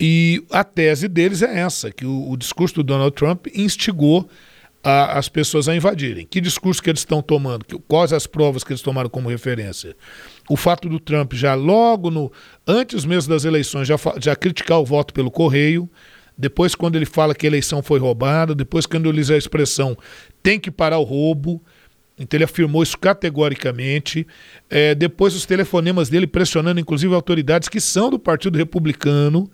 [0.00, 4.28] E a tese deles é essa, que o, o discurso do Donald Trump instigou
[4.84, 6.26] a, as pessoas a invadirem.
[6.26, 7.64] Que discurso que eles estão tomando?
[7.64, 9.96] Que, quais as provas que eles tomaram como referência?
[10.48, 12.30] O fato do Trump já logo no
[12.66, 15.88] antes mesmo das eleições já, já criticar o voto pelo correio,
[16.36, 19.96] depois quando ele fala que a eleição foi roubada, depois quando ele usa a expressão
[20.42, 21.62] tem que parar o roubo,
[22.18, 24.26] então ele afirmou isso categoricamente.
[24.68, 29.50] É, depois os telefonemas dele pressionando inclusive autoridades que são do Partido Republicano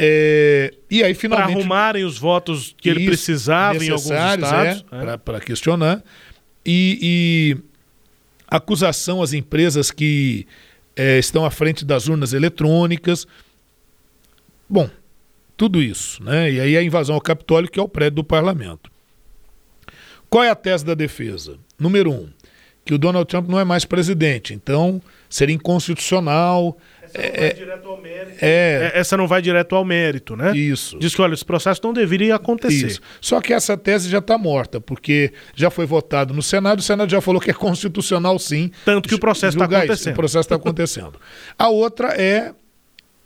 [0.00, 1.48] é, e aí finalmente.
[1.48, 4.84] Para arrumarem os votos que ele precisava em alguns estados.
[4.92, 5.16] É, é.
[5.16, 6.04] Para questionar.
[6.64, 7.56] E, e,
[8.46, 10.46] acusação às empresas que
[10.94, 13.26] é, estão à frente das urnas eletrônicas.
[14.68, 14.88] Bom,
[15.56, 16.52] tudo isso, né?
[16.52, 18.88] E aí a invasão ao Capitólio, que é o prédio do parlamento.
[20.30, 21.58] Qual é a tese da defesa?
[21.76, 22.28] Número um,
[22.84, 26.78] que o Donald Trump não é mais presidente, então seria inconstitucional
[27.14, 27.56] é,
[28.40, 30.56] é, essa não vai direto ao mérito, né?
[30.56, 30.98] Isso.
[30.98, 32.86] Diz que, olha, esse processo não deveria acontecer.
[32.86, 33.00] Isso.
[33.20, 37.10] Só que essa tese já está morta, porque já foi votado no Senado, o Senado
[37.10, 38.70] já falou que é constitucional sim.
[38.84, 39.98] Tanto que o processo está acontecendo.
[39.98, 41.20] Isso, o processo está acontecendo.
[41.58, 42.52] a outra é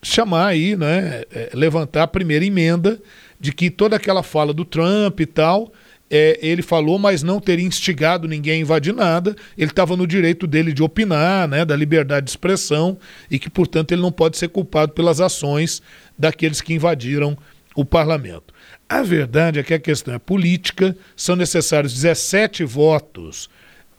[0.02, 3.00] chamar aí, né, é, levantar a primeira emenda
[3.38, 5.72] de que toda aquela fala do Trump e tal
[6.14, 9.34] é, ele falou, mas não teria instigado ninguém a invadir nada.
[9.56, 12.98] Ele estava no direito dele de opinar, né, da liberdade de expressão,
[13.30, 15.80] e que, portanto, ele não pode ser culpado pelas ações
[16.18, 17.34] daqueles que invadiram
[17.74, 18.52] o parlamento.
[18.86, 23.48] A verdade é que a questão é política, são necessários 17 votos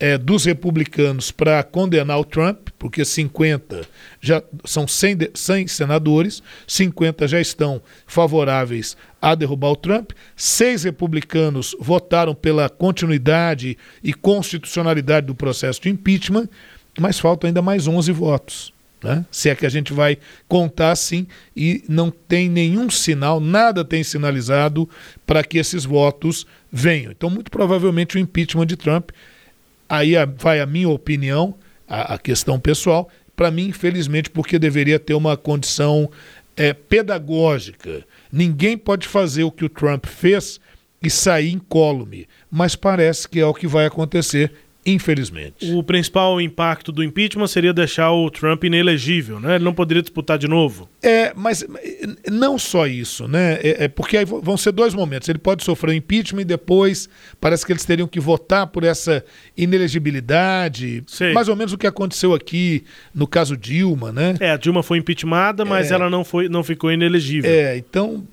[0.03, 3.87] é, dos republicanos para condenar o Trump, porque 50
[4.19, 11.73] já são 100, 100 senadores, 50 já estão favoráveis a derrubar o Trump, seis republicanos
[11.79, 16.49] votaram pela continuidade e constitucionalidade do processo de impeachment,
[16.99, 18.73] mas faltam ainda mais 11 votos.
[19.01, 19.25] Né?
[19.31, 20.17] Se é que a gente vai
[20.49, 24.89] contar assim, e não tem nenhum sinal, nada tem sinalizado
[25.25, 27.13] para que esses votos venham.
[27.13, 29.11] Então, muito provavelmente, o impeachment de Trump
[29.87, 31.55] Aí vai a minha opinião,
[31.87, 36.09] a, a questão pessoal, para mim, infelizmente, porque deveria ter uma condição
[36.55, 38.05] é, pedagógica.
[38.31, 40.59] Ninguém pode fazer o que o Trump fez
[41.01, 44.53] e sair incólume, mas parece que é o que vai acontecer
[44.85, 45.71] infelizmente.
[45.73, 49.55] O principal impacto do impeachment seria deixar o Trump inelegível, né?
[49.55, 50.89] Ele não poderia disputar de novo.
[51.01, 51.65] É, mas
[52.29, 53.53] não só isso, né?
[53.61, 55.29] É, é porque aí vão ser dois momentos.
[55.29, 57.09] Ele pode sofrer o impeachment e depois
[57.39, 59.23] parece que eles teriam que votar por essa
[59.55, 61.03] inelegibilidade.
[61.07, 61.33] Sei.
[61.33, 64.35] Mais ou menos o que aconteceu aqui no caso Dilma, né?
[64.39, 65.95] É, a Dilma foi impeachmentada, mas é.
[65.95, 67.49] ela não foi, não ficou inelegível.
[67.49, 68.25] É, então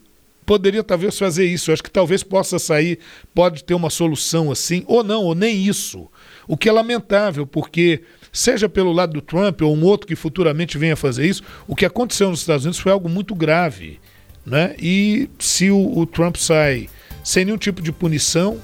[0.45, 1.71] poderia talvez fazer isso.
[1.71, 2.99] Eu acho que talvez possa sair,
[3.33, 6.09] pode ter uma solução assim, ou não, ou nem isso.
[6.51, 10.77] O que é lamentável, porque seja pelo lado do Trump ou um outro que futuramente
[10.77, 14.01] venha fazer isso, o que aconteceu nos Estados Unidos foi algo muito grave.
[14.45, 14.75] Né?
[14.77, 16.89] E se o, o Trump sai
[17.23, 18.59] sem nenhum tipo de punição,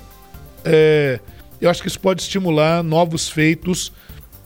[0.65, 1.21] é,
[1.61, 3.93] eu acho que isso pode estimular novos feitos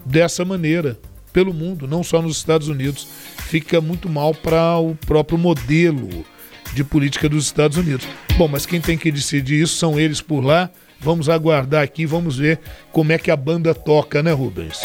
[0.05, 0.99] dessa maneira
[1.33, 3.09] pelo mundo, não só nos Estados Unidos.
[3.47, 6.27] Fica muito mal para o próprio modelo
[6.75, 8.07] de política dos Estados Unidos.
[8.37, 10.71] Bom, mas quem tem que decidir isso são eles por lá.
[11.01, 12.61] Vamos aguardar aqui, vamos ver
[12.93, 14.81] como é que a banda toca, né, Rubens?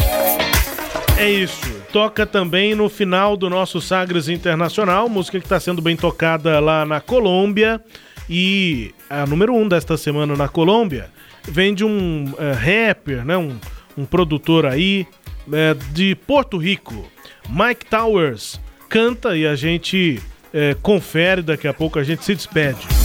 [1.18, 1.74] É isso.
[1.92, 6.86] Toca também no final do nosso Sagres Internacional, música que está sendo bem tocada lá
[6.86, 7.82] na Colômbia.
[8.30, 11.10] E a número um desta semana na Colômbia
[11.44, 13.38] vem de um eh, rapper, né?
[13.38, 13.58] Um,
[13.98, 15.08] um produtor aí
[15.52, 17.10] eh, de Porto Rico,
[17.50, 18.60] Mike Towers,
[18.90, 20.22] canta e a gente
[20.54, 21.42] eh, confere.
[21.42, 23.05] Daqui a pouco a gente se despede.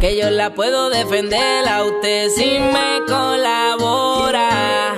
[0.00, 4.94] Que yo la puedo defender a usted si me colabora.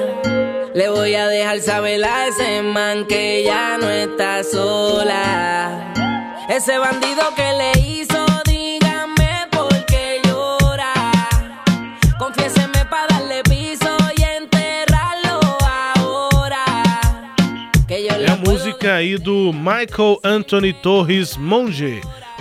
[0.74, 5.92] Le voy a dejar saber a ese man que ya no está sola.
[6.48, 10.92] Ese bandido que le hizo, dígame por qué llora.
[12.16, 15.40] Confiéseme para darle piso y enterrarlo
[15.98, 16.64] ahora.
[17.88, 22.00] Que yo É a música aí do Michael Anthony Torres Monge,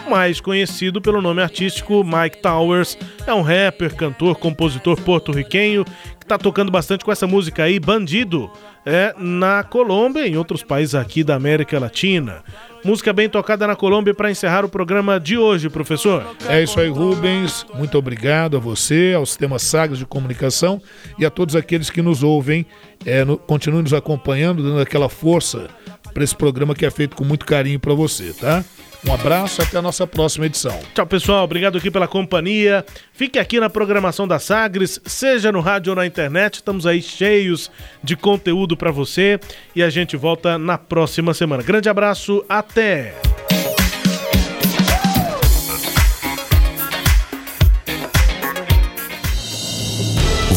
[0.10, 2.98] mais conhecido pelo nome artístico Mike Towers.
[3.26, 5.86] É um rapper, cantor, compositor porto-riquenho
[6.20, 8.50] que tá tocando bastante com essa música aí, Bandido,
[8.86, 12.44] é na Colômbia e em outros países aqui da América Latina.
[12.84, 16.26] Música bem tocada na Colômbia para encerrar o programa de hoje, professor.
[16.48, 17.66] É isso aí, Rubens.
[17.76, 20.82] Muito obrigado a você, ao Sistema Sagres de Comunicação
[21.20, 22.66] e a todos aqueles que nos ouvem.
[23.06, 25.68] É, no, continuem nos acompanhando, dando aquela força
[26.12, 28.64] para esse programa que é feito com muito carinho para você, tá?
[29.06, 30.80] Um abraço e até a nossa próxima edição.
[30.94, 31.44] Tchau, pessoal.
[31.44, 32.86] Obrigado aqui pela companhia.
[33.12, 36.56] Fique aqui na programação da Sagres, seja no rádio ou na internet.
[36.56, 37.72] Estamos aí cheios
[38.04, 39.40] de conteúdo para você
[39.76, 41.64] e a gente volta na próxima semana.
[41.64, 43.16] Grande abraço, até!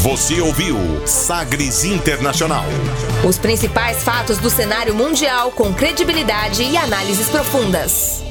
[0.02, 0.76] Você ouviu
[1.06, 2.66] Sagres Internacional.
[3.26, 8.22] Os principais fatos do cenário mundial com credibilidade e análises profundas.